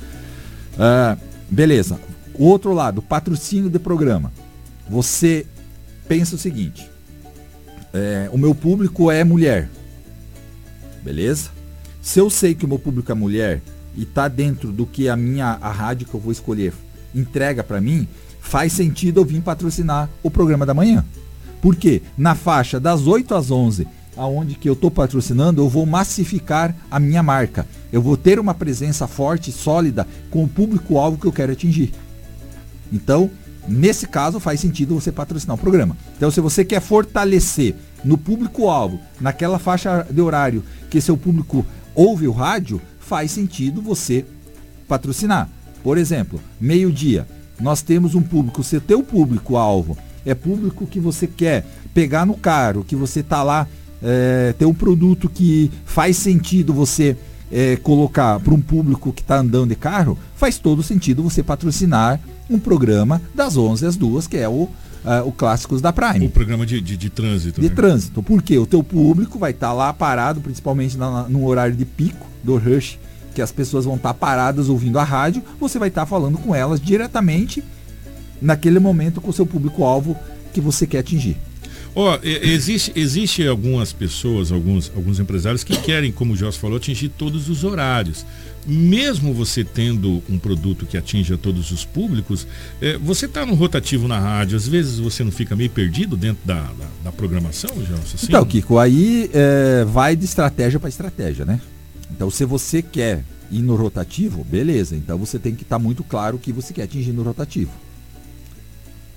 Uh, 0.74 1.18
beleza. 1.50 1.98
O 2.34 2.44
outro 2.44 2.72
lado, 2.72 3.02
patrocínio 3.02 3.68
de 3.68 3.80
programa. 3.80 4.32
Você 4.88 5.46
pensa 6.06 6.36
o 6.36 6.38
seguinte: 6.38 6.91
é, 7.92 8.28
o 8.32 8.38
meu 8.38 8.54
público 8.54 9.10
é 9.10 9.22
mulher. 9.22 9.68
Beleza? 11.02 11.50
Se 12.00 12.18
eu 12.18 12.30
sei 12.30 12.54
que 12.54 12.64
o 12.64 12.68
meu 12.68 12.78
público 12.78 13.12
é 13.12 13.14
mulher 13.14 13.62
e 13.96 14.04
tá 14.04 14.28
dentro 14.28 14.72
do 14.72 14.86
que 14.86 15.08
a 15.08 15.16
minha 15.16 15.58
a 15.60 15.70
rádio 15.70 16.06
que 16.06 16.14
eu 16.14 16.20
vou 16.20 16.32
escolher 16.32 16.72
entrega 17.14 17.62
para 17.62 17.80
mim, 17.80 18.08
faz 18.40 18.72
sentido 18.72 19.20
eu 19.20 19.24
vir 19.24 19.40
patrocinar 19.42 20.08
o 20.22 20.30
programa 20.30 20.64
da 20.64 20.74
manhã. 20.74 21.04
Por 21.60 21.76
quê? 21.76 22.02
Na 22.16 22.34
faixa 22.34 22.80
das 22.80 23.06
8 23.06 23.34
às 23.34 23.50
11, 23.50 23.86
aonde 24.16 24.54
que 24.54 24.68
eu 24.68 24.72
estou 24.72 24.90
patrocinando, 24.90 25.62
eu 25.62 25.68
vou 25.68 25.86
massificar 25.86 26.74
a 26.90 26.98
minha 26.98 27.22
marca. 27.22 27.66
Eu 27.92 28.02
vou 28.02 28.16
ter 28.16 28.38
uma 28.38 28.54
presença 28.54 29.06
forte, 29.06 29.52
sólida 29.52 30.06
com 30.30 30.42
o 30.42 30.48
público-alvo 30.48 31.18
que 31.18 31.26
eu 31.26 31.32
quero 31.32 31.52
atingir. 31.52 31.92
Então, 32.92 33.30
nesse 33.68 34.06
caso, 34.06 34.40
faz 34.40 34.60
sentido 34.60 34.94
você 34.94 35.12
patrocinar 35.12 35.56
o 35.56 35.60
programa. 35.60 35.96
Então, 36.16 36.30
se 36.30 36.40
você 36.40 36.64
quer 36.64 36.80
fortalecer 36.80 37.74
no 38.04 38.18
público-alvo, 38.18 39.00
naquela 39.20 39.58
faixa 39.58 40.06
de 40.10 40.20
horário 40.20 40.64
que 40.90 41.00
seu 41.00 41.16
público 41.16 41.64
ouve 41.94 42.26
o 42.26 42.32
rádio, 42.32 42.80
faz 43.00 43.30
sentido 43.30 43.80
você 43.80 44.24
patrocinar. 44.88 45.48
Por 45.82 45.98
exemplo, 45.98 46.40
meio-dia, 46.60 47.26
nós 47.60 47.82
temos 47.82 48.14
um 48.14 48.22
público, 48.22 48.62
se 48.62 48.80
teu 48.80 49.02
público-alvo 49.02 49.96
é 50.24 50.34
público 50.34 50.86
que 50.86 51.00
você 51.00 51.26
quer 51.26 51.64
pegar 51.92 52.24
no 52.24 52.34
caro, 52.36 52.84
que 52.84 52.96
você 52.96 53.22
tá 53.22 53.42
lá, 53.42 53.66
é, 54.02 54.54
ter 54.58 54.64
um 54.64 54.74
produto 54.74 55.28
que 55.28 55.70
faz 55.84 56.16
sentido 56.16 56.72
você 56.72 57.16
é, 57.52 57.76
colocar 57.76 58.40
para 58.40 58.54
um 58.54 58.60
público 58.60 59.12
que 59.12 59.20
está 59.20 59.38
andando 59.38 59.68
de 59.68 59.76
carro, 59.76 60.18
faz 60.34 60.58
todo 60.58 60.82
sentido 60.82 61.22
você 61.22 61.42
patrocinar 61.42 62.18
um 62.48 62.58
programa 62.58 63.20
das 63.34 63.56
11 63.56 63.86
às 63.86 63.96
2, 63.96 64.26
que 64.26 64.38
é 64.38 64.48
o, 64.48 64.62
uh, 64.62 64.70
o 65.26 65.30
Clássicos 65.30 65.82
da 65.82 65.92
Prime. 65.92 66.26
O 66.26 66.30
programa 66.30 66.64
de, 66.64 66.80
de, 66.80 66.96
de 66.96 67.10
trânsito. 67.10 67.60
De 67.60 67.68
né? 67.68 67.74
trânsito. 67.74 68.22
Porque 68.22 68.58
o 68.58 68.66
teu 68.66 68.82
público 68.82 69.38
vai 69.38 69.50
estar 69.50 69.68
tá 69.68 69.72
lá 69.74 69.92
parado, 69.92 70.40
principalmente 70.40 70.96
na, 70.96 71.28
no 71.28 71.46
horário 71.46 71.76
de 71.76 71.84
pico 71.84 72.26
do 72.42 72.56
rush, 72.56 72.98
que 73.34 73.42
as 73.42 73.52
pessoas 73.52 73.84
vão 73.84 73.96
estar 73.96 74.14
tá 74.14 74.14
paradas 74.14 74.68
ouvindo 74.70 74.98
a 74.98 75.04
rádio, 75.04 75.42
você 75.60 75.78
vai 75.78 75.88
estar 75.88 76.02
tá 76.02 76.06
falando 76.06 76.38
com 76.38 76.54
elas 76.54 76.80
diretamente 76.80 77.62
naquele 78.40 78.78
momento 78.78 79.20
com 79.20 79.30
o 79.30 79.32
seu 79.32 79.46
público-alvo 79.46 80.16
que 80.52 80.60
você 80.60 80.86
quer 80.86 80.98
atingir. 80.98 81.36
Ó, 81.94 82.14
oh, 82.14 82.18
existe, 82.24 82.92
existe 82.96 83.46
algumas 83.46 83.92
pessoas, 83.92 84.50
alguns, 84.50 84.90
alguns 84.96 85.20
empresários 85.20 85.62
que 85.62 85.76
querem, 85.76 86.10
como 86.10 86.32
o 86.32 86.36
Joss 86.36 86.56
falou, 86.56 86.78
atingir 86.78 87.10
todos 87.10 87.48
os 87.48 87.64
horários. 87.64 88.24
Mesmo 88.66 89.34
você 89.34 89.62
tendo 89.64 90.22
um 90.30 90.38
produto 90.38 90.86
que 90.86 90.96
atinja 90.96 91.36
todos 91.36 91.70
os 91.70 91.84
públicos, 91.84 92.46
é, 92.80 92.96
você 92.96 93.26
está 93.26 93.44
no 93.44 93.54
rotativo 93.54 94.08
na 94.08 94.18
rádio, 94.18 94.56
às 94.56 94.66
vezes 94.66 94.98
você 94.98 95.22
não 95.22 95.32
fica 95.32 95.54
meio 95.54 95.68
perdido 95.68 96.16
dentro 96.16 96.40
da, 96.46 96.62
da, 96.62 96.86
da 97.04 97.12
programação, 97.12 97.70
Joss? 97.84 98.14
Assim? 98.14 98.26
Então, 98.26 98.44
Kiko, 98.44 98.78
aí 98.78 99.30
é, 99.34 99.84
vai 99.84 100.16
de 100.16 100.24
estratégia 100.24 100.80
para 100.80 100.88
estratégia, 100.88 101.44
né? 101.44 101.60
Então, 102.10 102.30
se 102.30 102.44
você 102.44 102.80
quer 102.80 103.24
ir 103.52 103.62
no 103.62 103.76
rotativo, 103.76 104.42
beleza. 104.42 104.96
Então 104.96 105.18
você 105.18 105.38
tem 105.38 105.54
que 105.54 105.62
estar 105.62 105.76
tá 105.76 105.82
muito 105.82 106.02
claro 106.02 106.36
o 106.36 106.38
que 106.38 106.52
você 106.52 106.72
quer 106.72 106.84
atingir 106.84 107.12
no 107.12 107.22
rotativo. 107.22 107.70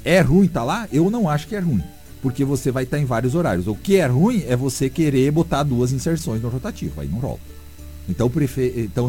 É 0.04 0.20
ruim 0.20 0.46
estar 0.46 0.60
tá 0.60 0.66
lá? 0.66 0.88
Eu 0.92 1.10
não 1.10 1.28
acho 1.28 1.48
que 1.48 1.56
é 1.56 1.60
ruim. 1.60 1.84
Porque 2.26 2.44
você 2.44 2.72
vai 2.72 2.86
estar 2.86 2.98
tá 2.98 3.04
em 3.04 3.06
vários 3.06 3.36
horários. 3.36 3.68
O 3.68 3.76
que 3.76 3.98
é 3.98 4.08
ruim 4.08 4.44
é 4.48 4.56
você 4.56 4.90
querer 4.90 5.30
botar 5.30 5.62
duas 5.62 5.92
inserções 5.92 6.42
no 6.42 6.50
rotativo. 6.50 7.00
Aí 7.00 7.08
não 7.08 7.20
rola. 7.20 7.38
Então, 8.10 8.28
prefe... 8.32 8.74
então 8.78 9.08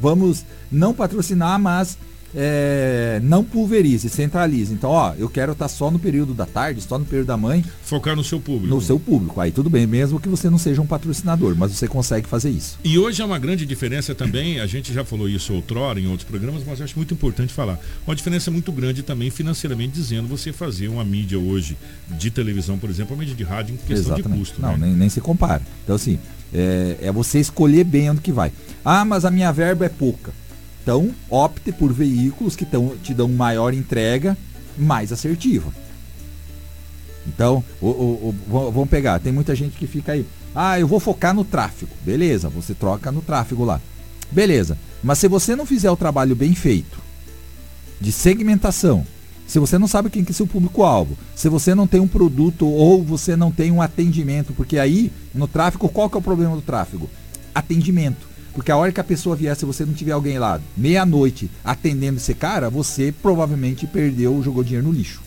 vamos 0.00 0.44
não 0.68 0.92
patrocinar, 0.92 1.56
mas 1.56 1.96
é, 2.34 3.20
não 3.22 3.44
pulverize, 3.44 4.08
centralize. 4.08 4.72
Então, 4.72 4.90
ó, 4.90 5.14
eu 5.18 5.28
quero 5.28 5.52
estar 5.52 5.66
tá 5.66 5.68
só 5.68 5.90
no 5.90 5.98
período 5.98 6.34
da 6.34 6.46
tarde, 6.46 6.80
só 6.80 6.98
no 6.98 7.04
período 7.04 7.28
da 7.28 7.36
mãe. 7.36 7.64
Focar 7.82 8.16
no 8.16 8.24
seu 8.24 8.40
público. 8.40 8.74
No 8.74 8.80
seu 8.80 8.98
público. 8.98 9.40
Aí 9.40 9.50
tudo 9.50 9.70
bem, 9.70 9.86
mesmo 9.86 10.20
que 10.20 10.28
você 10.28 10.50
não 10.50 10.58
seja 10.58 10.80
um 10.80 10.86
patrocinador, 10.86 11.54
mas 11.56 11.72
você 11.72 11.86
consegue 11.88 12.28
fazer 12.28 12.50
isso. 12.50 12.78
E 12.84 12.98
hoje 12.98 13.22
é 13.22 13.24
uma 13.24 13.38
grande 13.38 13.64
diferença 13.64 14.14
também, 14.14 14.60
a 14.60 14.66
gente 14.66 14.92
já 14.92 15.04
falou 15.04 15.28
isso 15.28 15.52
outrora 15.54 16.00
em 16.00 16.06
outros 16.06 16.28
programas, 16.28 16.62
mas 16.66 16.80
acho 16.80 16.96
muito 16.96 17.14
importante 17.14 17.52
falar. 17.52 17.78
Uma 18.06 18.14
diferença 18.14 18.50
muito 18.50 18.72
grande 18.72 19.02
também 19.02 19.30
financeiramente 19.30 19.92
dizendo 19.92 20.28
você 20.28 20.52
fazer 20.52 20.88
uma 20.88 21.04
mídia 21.04 21.38
hoje 21.38 21.76
de 22.10 22.30
televisão, 22.30 22.78
por 22.78 22.90
exemplo, 22.90 23.14
uma 23.14 23.20
mídia 23.20 23.34
de 23.34 23.44
rádio 23.44 23.74
em 23.74 23.76
questão 23.76 24.14
Exatamente. 24.14 24.32
de 24.32 24.38
custo. 24.38 24.62
Não, 24.62 24.76
né? 24.76 24.86
nem, 24.86 24.96
nem 24.96 25.08
se 25.08 25.20
compara. 25.20 25.62
Então, 25.84 25.96
assim, 25.96 26.18
é, 26.52 26.96
é 27.00 27.12
você 27.12 27.38
escolher 27.38 27.84
bem 27.84 28.10
onde 28.10 28.20
que 28.20 28.32
vai. 28.32 28.52
Ah, 28.84 29.04
mas 29.04 29.24
a 29.24 29.30
minha 29.30 29.52
verba 29.52 29.84
é 29.84 29.88
pouca 29.88 30.32
então, 30.86 31.12
opte 31.28 31.72
por 31.72 31.92
veículos 31.92 32.54
que 32.54 32.64
tão, 32.64 32.96
te 33.02 33.12
dão 33.12 33.26
maior 33.26 33.74
entrega, 33.74 34.38
mais 34.78 35.10
assertiva. 35.10 35.74
Então, 37.26 37.64
o, 37.80 37.88
o, 37.88 38.34
o, 38.48 38.70
vamos 38.70 38.88
pegar, 38.88 39.18
tem 39.18 39.32
muita 39.32 39.52
gente 39.56 39.76
que 39.76 39.84
fica 39.88 40.12
aí, 40.12 40.24
ah, 40.54 40.78
eu 40.78 40.86
vou 40.86 41.00
focar 41.00 41.34
no 41.34 41.44
tráfego. 41.44 41.90
Beleza, 42.04 42.48
você 42.48 42.72
troca 42.72 43.10
no 43.10 43.20
tráfego 43.20 43.64
lá. 43.64 43.80
Beleza, 44.30 44.78
mas 45.02 45.18
se 45.18 45.26
você 45.26 45.56
não 45.56 45.66
fizer 45.66 45.90
o 45.90 45.96
trabalho 45.96 46.36
bem 46.36 46.54
feito, 46.54 47.00
de 48.00 48.12
segmentação, 48.12 49.04
se 49.44 49.58
você 49.58 49.78
não 49.78 49.88
sabe 49.88 50.08
quem 50.08 50.22
que 50.22 50.30
é 50.30 50.34
seu 50.34 50.46
público-alvo, 50.46 51.18
se 51.34 51.48
você 51.48 51.74
não 51.74 51.88
tem 51.88 51.98
um 51.98 52.06
produto 52.06 52.64
ou 52.64 53.02
você 53.02 53.34
não 53.34 53.50
tem 53.50 53.72
um 53.72 53.82
atendimento, 53.82 54.52
porque 54.52 54.78
aí 54.78 55.10
no 55.34 55.48
tráfego, 55.48 55.88
qual 55.88 56.08
que 56.08 56.16
é 56.16 56.20
o 56.20 56.22
problema 56.22 56.54
do 56.54 56.62
tráfego? 56.62 57.10
Atendimento. 57.52 58.35
Porque 58.56 58.72
a 58.72 58.76
hora 58.78 58.90
que 58.90 58.98
a 58.98 59.04
pessoa 59.04 59.36
vier, 59.36 59.54
se 59.54 59.66
você 59.66 59.84
não 59.84 59.92
tiver 59.92 60.12
alguém 60.12 60.38
lá, 60.38 60.58
meia-noite, 60.74 61.50
atendendo 61.62 62.16
esse 62.16 62.32
cara, 62.32 62.70
você 62.70 63.12
provavelmente 63.12 63.86
perdeu, 63.86 64.42
jogou 64.42 64.64
dinheiro 64.64 64.86
no 64.86 64.94
lixo. 64.94 65.20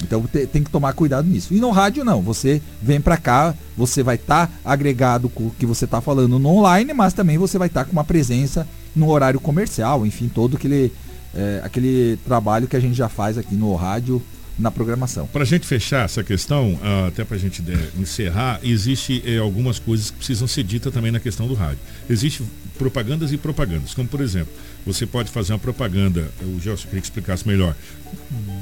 Então 0.00 0.22
te, 0.22 0.46
tem 0.46 0.62
que 0.62 0.70
tomar 0.70 0.92
cuidado 0.92 1.26
nisso. 1.26 1.52
E 1.52 1.58
no 1.58 1.72
rádio 1.72 2.04
não, 2.04 2.22
você 2.22 2.62
vem 2.80 3.00
para 3.00 3.16
cá, 3.16 3.56
você 3.76 4.04
vai 4.04 4.14
estar 4.14 4.46
tá 4.46 4.52
agregado 4.64 5.28
com 5.28 5.48
o 5.48 5.50
que 5.50 5.66
você 5.66 5.84
está 5.84 6.00
falando 6.00 6.38
no 6.38 6.48
online, 6.48 6.94
mas 6.94 7.12
também 7.12 7.38
você 7.38 7.58
vai 7.58 7.66
estar 7.66 7.80
tá 7.80 7.86
com 7.86 7.92
uma 7.92 8.04
presença 8.04 8.68
no 8.94 9.10
horário 9.10 9.40
comercial, 9.40 10.06
enfim, 10.06 10.28
todo 10.28 10.56
aquele, 10.56 10.92
é, 11.34 11.60
aquele 11.64 12.20
trabalho 12.24 12.68
que 12.68 12.76
a 12.76 12.80
gente 12.80 12.94
já 12.94 13.08
faz 13.08 13.36
aqui 13.36 13.56
no 13.56 13.74
rádio 13.74 14.22
na 14.58 14.70
programação. 14.70 15.26
Para 15.26 15.42
a 15.42 15.46
gente 15.46 15.66
fechar 15.66 16.04
essa 16.04 16.24
questão, 16.24 16.74
uh, 16.74 17.08
até 17.08 17.24
para 17.24 17.36
a 17.36 17.38
gente 17.38 17.60
uh, 17.60 18.00
encerrar, 18.00 18.58
existe 18.62 19.22
uh, 19.26 19.42
algumas 19.42 19.78
coisas 19.78 20.10
que 20.10 20.16
precisam 20.16 20.48
ser 20.48 20.64
ditas 20.64 20.92
também 20.92 21.12
na 21.12 21.20
questão 21.20 21.46
do 21.46 21.54
rádio. 21.54 21.78
Existe 22.08 22.42
propagandas 22.76 23.32
e 23.32 23.36
propagandas, 23.36 23.94
como 23.94 24.08
por 24.08 24.20
exemplo, 24.20 24.52
você 24.86 25.04
pode 25.04 25.30
fazer 25.30 25.52
uma 25.52 25.58
propaganda, 25.58 26.30
o 26.42 26.60
Gelson 26.60 26.84
queria 26.84 27.00
que 27.00 27.06
explicasse 27.06 27.46
melhor, 27.46 27.74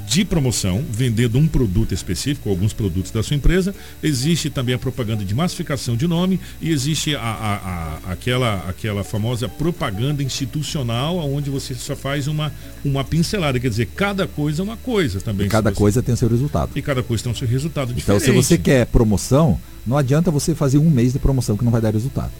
de 0.07 0.23
promoção, 0.23 0.83
vendendo 0.89 1.37
um 1.37 1.47
produto 1.47 1.93
específico, 1.93 2.49
alguns 2.49 2.73
produtos 2.73 3.11
da 3.11 3.21
sua 3.21 3.35
empresa. 3.35 3.75
Existe 4.01 4.49
também 4.49 4.73
a 4.73 4.79
propaganda 4.79 5.25
de 5.25 5.35
massificação 5.35 5.95
de 5.95 6.07
nome 6.07 6.39
e 6.61 6.71
existe 6.71 7.15
a, 7.15 7.19
a, 7.19 7.55
a, 7.55 8.11
aquela, 8.11 8.69
aquela 8.69 9.03
famosa 9.03 9.49
propaganda 9.49 10.23
institucional, 10.23 11.17
onde 11.17 11.49
você 11.49 11.73
só 11.75 11.95
faz 11.95 12.27
uma, 12.27 12.51
uma 12.83 13.03
pincelada, 13.03 13.59
quer 13.59 13.69
dizer, 13.69 13.87
cada 13.95 14.27
coisa 14.27 14.61
é 14.61 14.63
uma 14.63 14.77
coisa 14.77 15.19
também. 15.19 15.47
E 15.47 15.49
cada 15.49 15.71
você... 15.71 15.77
coisa 15.77 16.01
tem 16.01 16.13
o 16.13 16.17
seu 16.17 16.29
resultado. 16.29 16.71
E 16.75 16.81
cada 16.81 17.03
coisa 17.03 17.23
tem 17.23 17.31
o 17.31 17.35
seu 17.35 17.47
resultado 17.47 17.91
então, 17.91 17.95
diferente. 17.97 18.23
Então, 18.23 18.41
se 18.41 18.47
você 18.47 18.57
quer 18.57 18.85
promoção, 18.85 19.59
não 19.85 19.97
adianta 19.97 20.31
você 20.31 20.55
fazer 20.55 20.77
um 20.77 20.89
mês 20.89 21.13
de 21.13 21.19
promoção 21.19 21.57
que 21.57 21.63
não 21.63 21.71
vai 21.71 21.81
dar 21.81 21.91
resultado. 21.91 22.31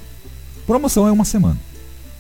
Promoção 0.66 1.08
é 1.08 1.12
uma 1.12 1.26
semana 1.26 1.58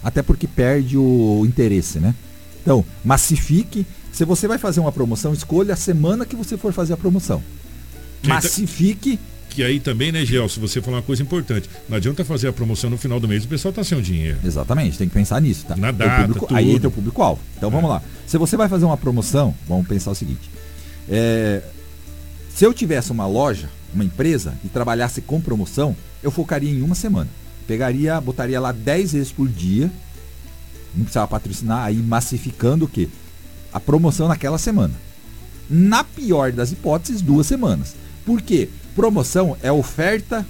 até 0.06 0.22
porque 0.22 0.46
perde 0.46 0.96
o 0.96 1.44
interesse, 1.48 2.00
né? 2.00 2.14
Então, 2.62 2.86
massifique. 3.04 3.88
Se 4.14 4.24
você 4.24 4.48
vai 4.48 4.60
fazer 4.60 4.80
uma 4.80 4.92
promoção, 4.92 5.34
escolha 5.34 5.74
a 5.74 5.76
semana 5.76 6.28
que 6.28 6.36
você 6.36 6.56
for 6.56 6.72
fazer 6.72 6.94
a 6.94 6.98
promoção. 6.98 7.44
Massifique. 8.24 9.20
Que 9.50 9.64
aí 9.64 9.80
também, 9.80 10.12
né, 10.12 10.24
Gel, 10.24 10.48
se 10.48 10.60
você 10.60 10.80
falar 10.80 10.98
uma 10.98 11.04
coisa 11.04 11.24
importante, 11.24 11.68
não 11.90 11.98
adianta 11.98 12.24
fazer 12.24 12.48
a 12.48 12.54
promoção 12.54 12.88
no 12.88 13.00
final 13.00 13.20
do 13.20 13.28
mês 13.28 13.44
e 13.44 13.46
o 13.48 13.50
pessoal 13.50 13.74
tá 13.74 13.84
sem 13.84 13.98
o 13.98 14.02
dinheiro. 14.02 14.38
Exatamente, 14.44 14.96
tem 14.96 15.08
que 15.08 15.14
pensar 15.14 15.42
nisso, 15.42 15.66
tá? 15.66 15.76
Na 15.76 15.92
data, 15.92 16.28
público, 16.28 16.48
aí 16.54 16.72
entra 16.72 16.88
o 16.88 16.92
público-alvo. 16.92 17.42
Então 17.58 17.70
é. 17.70 17.72
vamos 17.72 17.90
lá. 17.90 18.04
Se 18.28 18.38
você 18.38 18.56
vai 18.56 18.70
fazer 18.70 18.86
uma 18.86 18.98
promoção, 18.98 19.56
vamos 19.68 19.88
pensar 19.88 20.12
o 20.12 20.16
seguinte. 20.16 20.52
É, 21.10 21.64
se 22.54 22.64
eu 22.64 22.74
tivesse 22.76 23.12
uma 23.12 23.26
loja, 23.26 23.70
uma 23.92 24.04
empresa, 24.04 24.54
e 24.64 24.68
trabalhasse 24.68 25.22
com 25.22 25.42
promoção, 25.42 25.96
eu 26.22 26.30
focaria 26.30 26.70
em 26.70 26.84
uma 26.84 26.94
semana. 26.96 27.30
Pegaria, 27.68 28.20
botaria 28.22 28.60
lá 28.60 28.72
10 28.72 29.14
vezes 29.14 29.32
por 29.32 29.48
dia. 29.48 29.92
Não 30.94 31.04
precisava 31.04 31.28
patrocinar, 31.28 31.86
aí 31.86 31.98
massificando 31.98 32.86
o 32.86 32.88
quê? 32.88 33.10
A 33.74 33.80
promoção 33.80 34.28
naquela 34.28 34.58
semana. 34.58 34.94
Na 35.70 36.04
pior 36.04 36.52
das 36.52 36.72
hipóteses, 36.72 37.22
duas 37.22 37.48
semanas. 37.48 37.96
Por 38.26 38.42
quê? 38.42 38.70
Promoção 38.96 39.58
é 39.62 39.72
oferta 39.72 40.46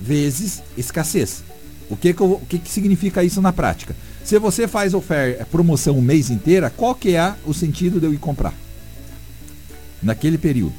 vezes 0.00 0.62
escassez. 0.76 1.42
O 1.88 1.96
que, 1.96 2.14
que, 2.14 2.20
eu, 2.20 2.32
o 2.34 2.46
que, 2.46 2.58
que 2.58 2.70
significa 2.70 3.24
isso 3.24 3.42
na 3.42 3.52
prática? 3.52 3.96
Se 4.24 4.38
você 4.38 4.68
faz 4.68 4.94
oferta, 4.94 5.44
promoção 5.44 5.98
o 5.98 6.02
mês 6.02 6.30
inteiro, 6.30 6.70
qual 6.76 6.94
que 6.94 7.16
é 7.16 7.34
o 7.44 7.52
sentido 7.52 7.98
de 7.98 8.06
eu 8.06 8.14
ir 8.14 8.18
comprar? 8.18 8.54
Naquele 10.00 10.38
período. 10.38 10.74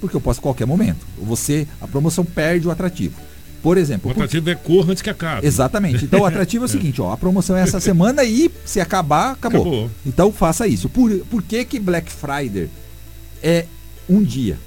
Porque 0.00 0.14
eu 0.14 0.20
posso 0.20 0.38
a 0.38 0.42
qualquer 0.42 0.66
momento. 0.66 1.04
Você, 1.18 1.66
a 1.80 1.88
promoção 1.88 2.24
perde 2.24 2.68
o 2.68 2.70
atrativo. 2.70 3.16
Por 3.64 3.78
exemplo. 3.78 4.10
O 4.10 4.12
atrativo 4.12 4.50
é 4.50 4.54
corra 4.54 4.92
antes 4.92 5.02
que 5.02 5.08
acabe. 5.08 5.46
Exatamente. 5.46 6.04
Então 6.04 6.20
o 6.20 6.26
atrativo 6.26 6.66
é 6.66 6.66
o 6.66 6.68
seguinte, 6.68 7.00
ó, 7.00 7.10
a 7.10 7.16
promoção 7.16 7.56
é 7.56 7.62
essa 7.62 7.80
semana 7.80 8.22
e 8.22 8.50
se 8.66 8.78
acabar, 8.78 9.32
acabou. 9.32 9.62
Acabou. 9.62 9.90
Então 10.04 10.30
faça 10.30 10.68
isso. 10.68 10.86
Por, 10.90 11.10
por 11.30 11.42
que 11.42 11.64
que 11.64 11.80
Black 11.80 12.12
Friday 12.12 12.68
é 13.42 13.64
um 14.06 14.22
dia? 14.22 14.58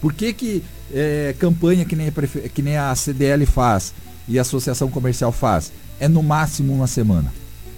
Por 0.00 0.12
que 0.12 0.32
que 0.32 0.64
é, 0.92 1.36
campanha 1.38 1.84
que 1.84 1.94
nem, 1.94 2.08
a 2.08 2.48
que 2.48 2.62
nem 2.62 2.76
a 2.76 2.92
CDL 2.96 3.46
faz 3.46 3.94
e 4.26 4.40
a 4.40 4.42
Associação 4.42 4.90
Comercial 4.90 5.30
faz 5.30 5.70
é 6.00 6.08
no 6.08 6.24
máximo 6.24 6.74
uma 6.74 6.88
semana? 6.88 7.32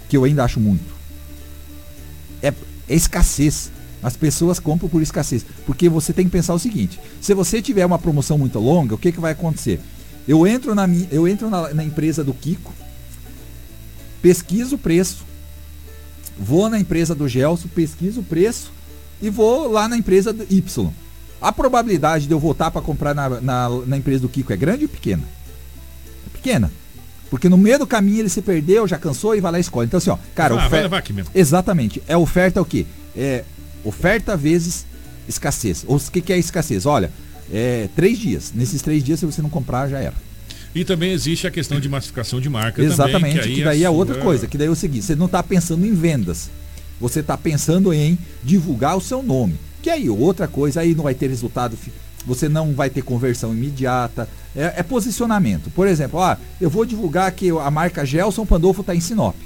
Que 0.08 0.16
eu 0.16 0.24
ainda 0.24 0.44
acho 0.44 0.58
muito. 0.58 0.94
É, 2.42 2.54
é 2.88 2.94
escassez. 2.94 3.70
As 4.02 4.16
pessoas 4.16 4.60
compram 4.60 4.88
por 4.88 5.02
escassez. 5.02 5.44
Porque 5.66 5.88
você 5.88 6.12
tem 6.12 6.24
que 6.24 6.30
pensar 6.30 6.54
o 6.54 6.58
seguinte: 6.58 7.00
se 7.20 7.34
você 7.34 7.60
tiver 7.60 7.84
uma 7.84 7.98
promoção 7.98 8.38
muito 8.38 8.58
longa, 8.58 8.94
o 8.94 8.98
que, 8.98 9.12
que 9.12 9.20
vai 9.20 9.32
acontecer? 9.32 9.80
Eu 10.26 10.46
entro 10.46 10.74
na, 10.74 10.86
minha, 10.86 11.08
eu 11.10 11.26
entro 11.26 11.48
na, 11.50 11.72
na 11.74 11.82
empresa 11.82 12.22
do 12.22 12.34
Kiko, 12.34 12.72
pesquiso 14.20 14.76
o 14.76 14.78
preço, 14.78 15.24
vou 16.38 16.68
na 16.68 16.78
empresa 16.78 17.14
do 17.14 17.26
Gelson, 17.26 17.68
pesquiso 17.74 18.20
o 18.20 18.24
preço 18.24 18.70
e 19.20 19.30
vou 19.30 19.70
lá 19.70 19.88
na 19.88 19.96
empresa 19.96 20.32
do 20.32 20.44
Y. 20.50 20.90
A 21.40 21.52
probabilidade 21.52 22.26
de 22.26 22.32
eu 22.32 22.38
voltar 22.38 22.70
para 22.70 22.82
comprar 22.82 23.14
na, 23.14 23.40
na, 23.40 23.68
na 23.86 23.96
empresa 23.96 24.20
do 24.20 24.28
Kiko 24.28 24.52
é 24.52 24.56
grande 24.56 24.84
ou 24.84 24.88
pequena? 24.88 25.22
É 26.26 26.30
pequena. 26.30 26.70
Porque 27.30 27.48
no 27.48 27.56
meio 27.56 27.78
do 27.78 27.86
caminho 27.86 28.20
ele 28.20 28.28
se 28.28 28.42
perdeu, 28.42 28.88
já 28.88 28.98
cansou 28.98 29.34
e 29.36 29.40
vai 29.40 29.52
lá 29.52 29.58
e 29.58 29.60
escolhe. 29.60 29.86
Então 29.86 29.98
assim, 29.98 30.10
ó, 30.10 30.18
cara, 30.34 30.54
Ah, 30.54 30.66
ofer-. 30.66 30.82
Exatamente. 31.34 32.02
É 32.08 32.16
oferta 32.16 32.60
o 32.60 32.64
quê? 32.64 32.86
É 33.16 33.44
oferta 33.84 34.36
vezes 34.36 34.86
escassez. 35.28 35.84
Ou 35.86 35.96
o 35.96 36.00
que, 36.00 36.20
que 36.20 36.32
é 36.32 36.38
escassez? 36.38 36.86
Olha, 36.86 37.10
é 37.52 37.88
três 37.94 38.18
dias. 38.18 38.52
Nesses 38.54 38.82
três 38.82 39.02
dias, 39.02 39.20
se 39.20 39.26
você 39.26 39.42
não 39.42 39.50
comprar, 39.50 39.88
já 39.88 39.98
era. 39.98 40.14
E 40.74 40.84
também 40.84 41.12
existe 41.12 41.46
a 41.46 41.50
questão 41.50 41.80
de 41.80 41.88
massificação 41.88 42.40
de 42.40 42.48
marca 42.48 42.82
Exatamente, 42.82 43.38
também. 43.38 43.54
que, 43.54 43.58
aí 43.60 43.64
daí 43.64 43.84
é 43.84 43.88
sua- 43.88 43.96
outra 43.96 44.16
coisa, 44.16 44.46
que 44.46 44.58
daí 44.58 44.66
é 44.68 44.70
o 44.70 44.74
seguinte, 44.76 45.04
você 45.06 45.16
não 45.16 45.26
está 45.26 45.42
pensando 45.42 45.84
em 45.86 45.94
vendas. 45.94 46.50
Você 47.00 47.20
está 47.20 47.36
pensando 47.36 47.92
em 47.92 48.18
divulgar 48.42 48.96
o 48.96 49.00
seu 49.00 49.22
nome. 49.22 49.54
Que 49.80 49.88
aí, 49.88 50.10
outra 50.10 50.48
coisa, 50.48 50.80
aí 50.80 50.94
não 50.94 51.04
vai 51.04 51.14
ter 51.14 51.28
resultado, 51.28 51.76
você 52.26 52.48
não 52.48 52.74
vai 52.74 52.90
ter 52.90 53.02
conversão 53.02 53.52
imediata. 53.54 54.28
É, 54.54 54.74
é 54.78 54.82
posicionamento. 54.82 55.70
Por 55.70 55.86
exemplo, 55.86 56.20
ah, 56.20 56.36
eu 56.60 56.68
vou 56.68 56.84
divulgar 56.84 57.30
que 57.32 57.50
a 57.50 57.70
marca 57.70 58.04
Gelson 58.04 58.44
Pandolfo 58.44 58.80
está 58.80 58.94
em 58.94 59.00
Sinop. 59.00 59.36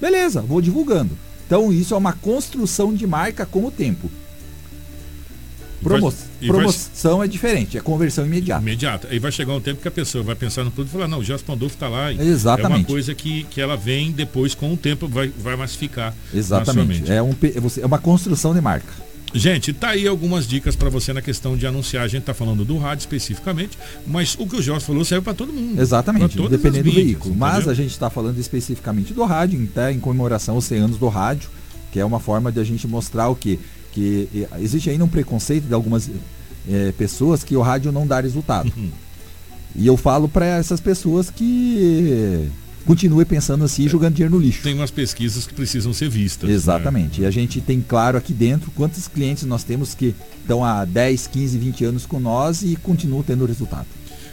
Beleza, 0.00 0.42
vou 0.42 0.60
divulgando. 0.60 1.16
Então 1.52 1.70
isso 1.70 1.92
é 1.92 1.98
uma 1.98 2.14
construção 2.14 2.94
de 2.94 3.06
marca 3.06 3.44
com 3.44 3.66
o 3.66 3.70
tempo. 3.70 4.10
Promo- 5.82 6.10
Vai- 6.10 6.18
e 6.40 6.46
vai- 6.46 6.56
promoção 6.56 7.22
é 7.22 7.28
diferente, 7.28 7.76
é 7.76 7.80
conversão 7.82 8.24
imediata. 8.24 8.62
Imediata. 8.62 9.08
Aí 9.10 9.18
vai 9.18 9.30
chegar 9.30 9.52
um 9.52 9.60
tempo 9.60 9.82
que 9.82 9.88
a 9.88 9.90
pessoa 9.90 10.24
vai 10.24 10.34
pensar 10.34 10.64
no 10.64 10.70
produto 10.70 10.88
e 10.90 10.96
falar, 10.96 11.08
não, 11.08 11.18
o 11.18 11.22
Gelson 11.24 11.44
Pandolfo 11.44 11.74
está 11.74 11.88
lá. 11.90 12.10
Exatamente. 12.10 12.72
É 12.72 12.78
uma 12.78 12.84
coisa 12.84 13.14
que, 13.14 13.44
que 13.50 13.60
ela 13.60 13.76
vem 13.76 14.12
depois, 14.12 14.54
com 14.54 14.72
o 14.72 14.76
tempo, 14.78 15.06
vai, 15.06 15.28
vai 15.28 15.54
massificar. 15.54 16.14
Exatamente. 16.32 17.00
mente. 17.00 17.12
É, 17.12 17.22
um, 17.22 17.34
é 17.82 17.84
uma 17.84 17.98
construção 17.98 18.54
de 18.54 18.60
marca. 18.62 18.90
Gente, 19.34 19.72
tá 19.72 19.90
aí 19.90 20.06
algumas 20.06 20.46
dicas 20.46 20.76
para 20.76 20.90
você 20.90 21.12
na 21.12 21.22
questão 21.22 21.56
de 21.56 21.66
anunciar. 21.66 22.04
A 22.04 22.08
gente 22.08 22.24
tá 22.24 22.34
falando 22.34 22.64
do 22.64 22.76
rádio 22.76 23.02
especificamente, 23.02 23.78
mas 24.06 24.36
o 24.38 24.46
que 24.46 24.56
o 24.56 24.62
Jorge 24.62 24.84
falou 24.84 25.04
serve 25.04 25.24
para 25.24 25.34
todo 25.34 25.52
mundo. 25.52 25.80
Exatamente, 25.80 26.36
dependendo 26.48 26.90
do 26.90 26.94
veículo. 26.94 27.34
Mas 27.34 27.54
entendeu? 27.54 27.70
a 27.70 27.74
gente 27.74 27.90
está 27.90 28.10
falando 28.10 28.38
especificamente 28.38 29.14
do 29.14 29.24
rádio, 29.24 29.60
então, 29.60 29.90
em 29.90 29.98
comemoração 29.98 30.56
aos 30.56 30.64
100 30.66 30.78
anos 30.78 30.98
do 30.98 31.08
rádio, 31.08 31.48
que 31.90 31.98
é 31.98 32.04
uma 32.04 32.20
forma 32.20 32.52
de 32.52 32.60
a 32.60 32.64
gente 32.64 32.86
mostrar 32.86 33.28
o 33.28 33.34
quê? 33.34 33.58
Que 33.92 34.46
existe 34.58 34.90
ainda 34.90 35.04
um 35.04 35.08
preconceito 35.08 35.64
de 35.64 35.74
algumas 35.74 36.10
eh, 36.68 36.92
pessoas 36.96 37.42
que 37.42 37.56
o 37.56 37.62
rádio 37.62 37.90
não 37.92 38.06
dá 38.06 38.20
resultado. 38.20 38.72
Uhum. 38.76 38.90
E 39.74 39.86
eu 39.86 39.96
falo 39.96 40.28
para 40.28 40.44
essas 40.44 40.80
pessoas 40.80 41.30
que 41.30 42.50
continue 42.82 43.24
pensando 43.24 43.64
assim, 43.64 43.88
jogando 43.88 44.14
dinheiro 44.14 44.34
no 44.34 44.40
lixo. 44.40 44.62
Tem 44.62 44.74
umas 44.74 44.90
pesquisas 44.90 45.46
que 45.46 45.54
precisam 45.54 45.92
ser 45.92 46.08
vistas. 46.08 46.48
né? 46.48 46.54
Exatamente. 46.54 47.22
E 47.22 47.26
a 47.26 47.30
gente 47.30 47.60
tem 47.60 47.80
claro 47.80 48.18
aqui 48.18 48.32
dentro 48.32 48.70
quantos 48.72 49.08
clientes 49.08 49.44
nós 49.44 49.64
temos 49.64 49.94
que 49.94 50.14
estão 50.40 50.64
há 50.64 50.84
10, 50.84 51.26
15, 51.28 51.58
20 51.58 51.84
anos 51.84 52.06
com 52.06 52.18
nós 52.20 52.62
e 52.62 52.76
continuam 52.76 53.22
tendo 53.22 53.46
resultado. 53.46 53.86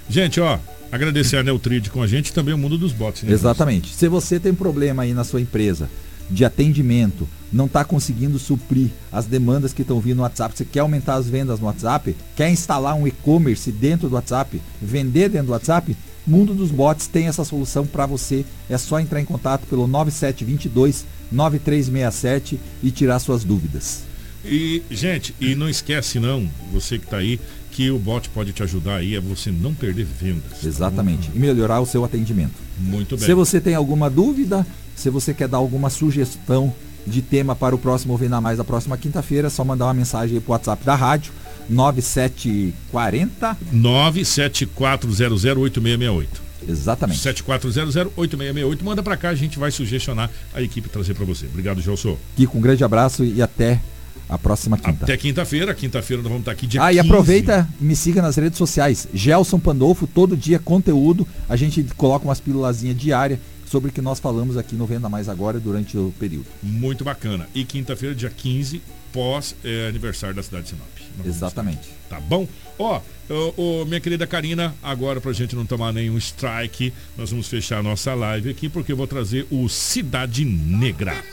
Gente, 0.10 0.39
ó, 0.39 0.58
agradecer 0.91 1.38
a 1.38 1.43
Neutrid 1.43 1.88
com 1.89 2.02
a 2.02 2.08
gente 2.08 2.30
e 2.30 2.34
também 2.34 2.54
o 2.54 2.58
mundo 2.58 2.78
dos 2.78 2.91
bots, 2.91 3.23
né? 3.23 3.32
Exatamente. 3.32 3.93
Se 3.93 4.08
você 4.08 4.39
tem 4.39 4.54
problema 4.54 5.04
aí 5.04 5.13
na 5.13 5.23
sua 5.23 5.39
empresa 5.39 5.89
de 6.30 6.45
atendimento, 6.45 7.28
não 7.52 7.65
está 7.65 7.84
conseguindo 7.84 8.38
suprir 8.38 8.89
as 9.12 9.26
demandas 9.26 9.73
que 9.73 9.82
estão 9.82 10.00
vindo 10.00 10.17
no 10.17 10.23
WhatsApp, 10.23 10.56
você 10.56 10.65
quer 10.65 10.82
aumentar 10.82 11.15
as 11.15 11.28
vendas 11.28 11.60
no 11.60 11.65
WhatsApp, 11.65 12.15
quer 12.36 12.50
instalar 12.52 12.93
um 12.95 13.08
e-commerce 13.08 13.71
dentro 13.71 14.08
do 14.08 14.15
WhatsApp, 14.15 14.62
vender 14.82 15.30
dentro 15.30 15.47
do 15.47 15.54
WhatsApp, 15.54 15.95
Mundo 16.25 16.53
dos 16.53 16.71
Bots 16.71 17.08
tem 17.08 17.27
essa 17.27 17.43
solução 17.43 17.86
para 17.86 18.05
você. 18.05 18.45
É 18.69 18.77
só 18.77 18.99
entrar 18.99 19.19
em 19.21 19.25
contato 19.25 19.65
pelo 19.67 19.88
9722 19.88 21.05
9367 21.32 22.60
e 22.84 22.91
tirar 22.91 23.19
suas 23.19 23.43
dúvidas. 23.43 24.03
E, 24.43 24.82
gente, 24.89 25.36
e 25.39 25.53
não 25.53 25.69
esquece 25.69 26.19
não, 26.19 26.49
você 26.71 26.97
que 26.97 27.08
tá 27.08 27.17
aí, 27.17 27.39
que 27.71 27.91
o 27.91 27.99
bot 27.99 28.29
pode 28.29 28.53
te 28.53 28.63
ajudar 28.63 28.95
aí 28.95 29.15
a 29.15 29.21
você 29.21 29.51
não 29.51 29.73
perder 29.73 30.05
vendas. 30.05 30.63
Exatamente. 30.63 31.29
E 31.34 31.39
melhorar 31.39 31.82
o 31.82 31.86
seu 31.86 32.03
atendimento. 32.05 32.53
Muito 32.77 33.17
bem. 33.17 33.25
Se 33.25 33.34
você 33.34 33.60
tem 33.60 33.75
alguma 33.75 34.10
dúvida, 34.10 34.65
se 34.95 35.10
você 35.10 35.34
quer 35.34 35.47
dar 35.47 35.58
alguma 35.58 35.89
sugestão 35.89 36.73
de 37.05 37.21
tema 37.21 37.55
para 37.55 37.75
o 37.75 37.77
próximo 37.77 38.15
Venda 38.17 38.39
Mais 38.39 38.58
da 38.58 38.63
próxima 38.63 38.97
quinta-feira, 38.97 39.47
é 39.47 39.49
só 39.49 39.63
mandar 39.63 39.86
uma 39.86 39.93
mensagem 39.93 40.36
aí 40.36 40.41
pro 40.41 40.53
WhatsApp 40.53 40.86
da 40.86 40.95
rádio 40.95 41.34
9740 41.69 43.58
974008668. 43.73 46.27
Exatamente. 46.67 47.19
74008668. 47.19 48.84
Manda 48.84 49.01
pra 49.01 49.15
cá, 49.15 49.29
a 49.29 49.36
gente 49.36 49.58
vai 49.58 49.71
sugestionar 49.71 50.29
a 50.53 50.62
equipe 50.62 50.89
trazer 50.89 51.13
pra 51.13 51.25
você. 51.25 51.45
Obrigado, 51.45 51.82
Gelson. 51.82 52.17
Kiko, 52.36 52.58
um 52.58 52.62
grande 52.62 52.84
abraço 52.84 53.23
e 53.23 53.41
até 53.41 53.79
a 54.27 54.38
próxima 54.38 54.77
quinta. 54.77 55.05
Até 55.05 55.17
quinta-feira. 55.17 55.73
Quinta-feira 55.73 56.21
nós 56.21 56.29
vamos 56.29 56.41
estar 56.43 56.51
aqui 56.51 56.67
dia 56.67 56.84
Ah, 56.84 56.91
e 56.93 56.97
15. 56.97 57.08
aproveita 57.08 57.67
e 57.79 57.84
me 57.84 57.95
siga 57.95 58.21
nas 58.21 58.36
redes 58.36 58.58
sociais. 58.58 59.08
Gelson 59.13 59.60
Pandolfo, 59.60 60.05
todo 60.05 60.38
dia 60.38 60.60
conteúdo. 60.60 61.27
A 61.47 61.55
gente 61.55 61.84
coloca 61.97 62.25
umas 62.25 62.39
pílulazinhas 62.39 62.97
diárias 62.97 63.39
sobre 63.69 63.91
o 63.91 63.93
que 63.93 64.01
nós 64.01 64.19
falamos 64.19 64.58
aqui 64.58 64.75
no 64.75 64.86
Venda 64.88 65.08
Mais 65.08 65.29
Agora 65.29 65.60
durante 65.60 65.95
o 65.95 66.12
período. 66.19 66.47
Muito 66.63 67.03
bacana. 67.03 67.47
E 67.53 67.63
quinta-feira, 67.63 68.15
dia 68.15 68.29
15, 68.29 68.82
pós 69.13 69.55
eh, 69.63 69.88
aniversário 69.88 70.36
da 70.36 70.41
cidade 70.41 70.63
de 70.63 70.69
Sinop. 70.69 70.88
Exatamente. 71.23 71.89
Tá 72.10 72.19
bom? 72.19 72.47
Ó, 72.79 72.99
ô, 73.29 73.82
ô, 73.82 73.86
minha 73.86 73.99
querida 73.99 74.25
Karina, 74.25 74.73
agora 74.82 75.21
pra 75.21 75.32
gente 75.34 75.55
não 75.55 75.65
tomar 75.65 75.93
nenhum 75.93 76.17
strike, 76.17 76.91
nós 77.15 77.29
vamos 77.29 77.47
fechar 77.47 77.79
a 77.79 77.84
nossa 77.84 78.13
live 78.15 78.49
aqui 78.49 78.69
porque 78.69 78.91
eu 78.91 78.97
vou 78.97 79.05
trazer 79.05 79.45
o 79.51 79.69
Cidade 79.69 80.43
Negra. 80.45 81.23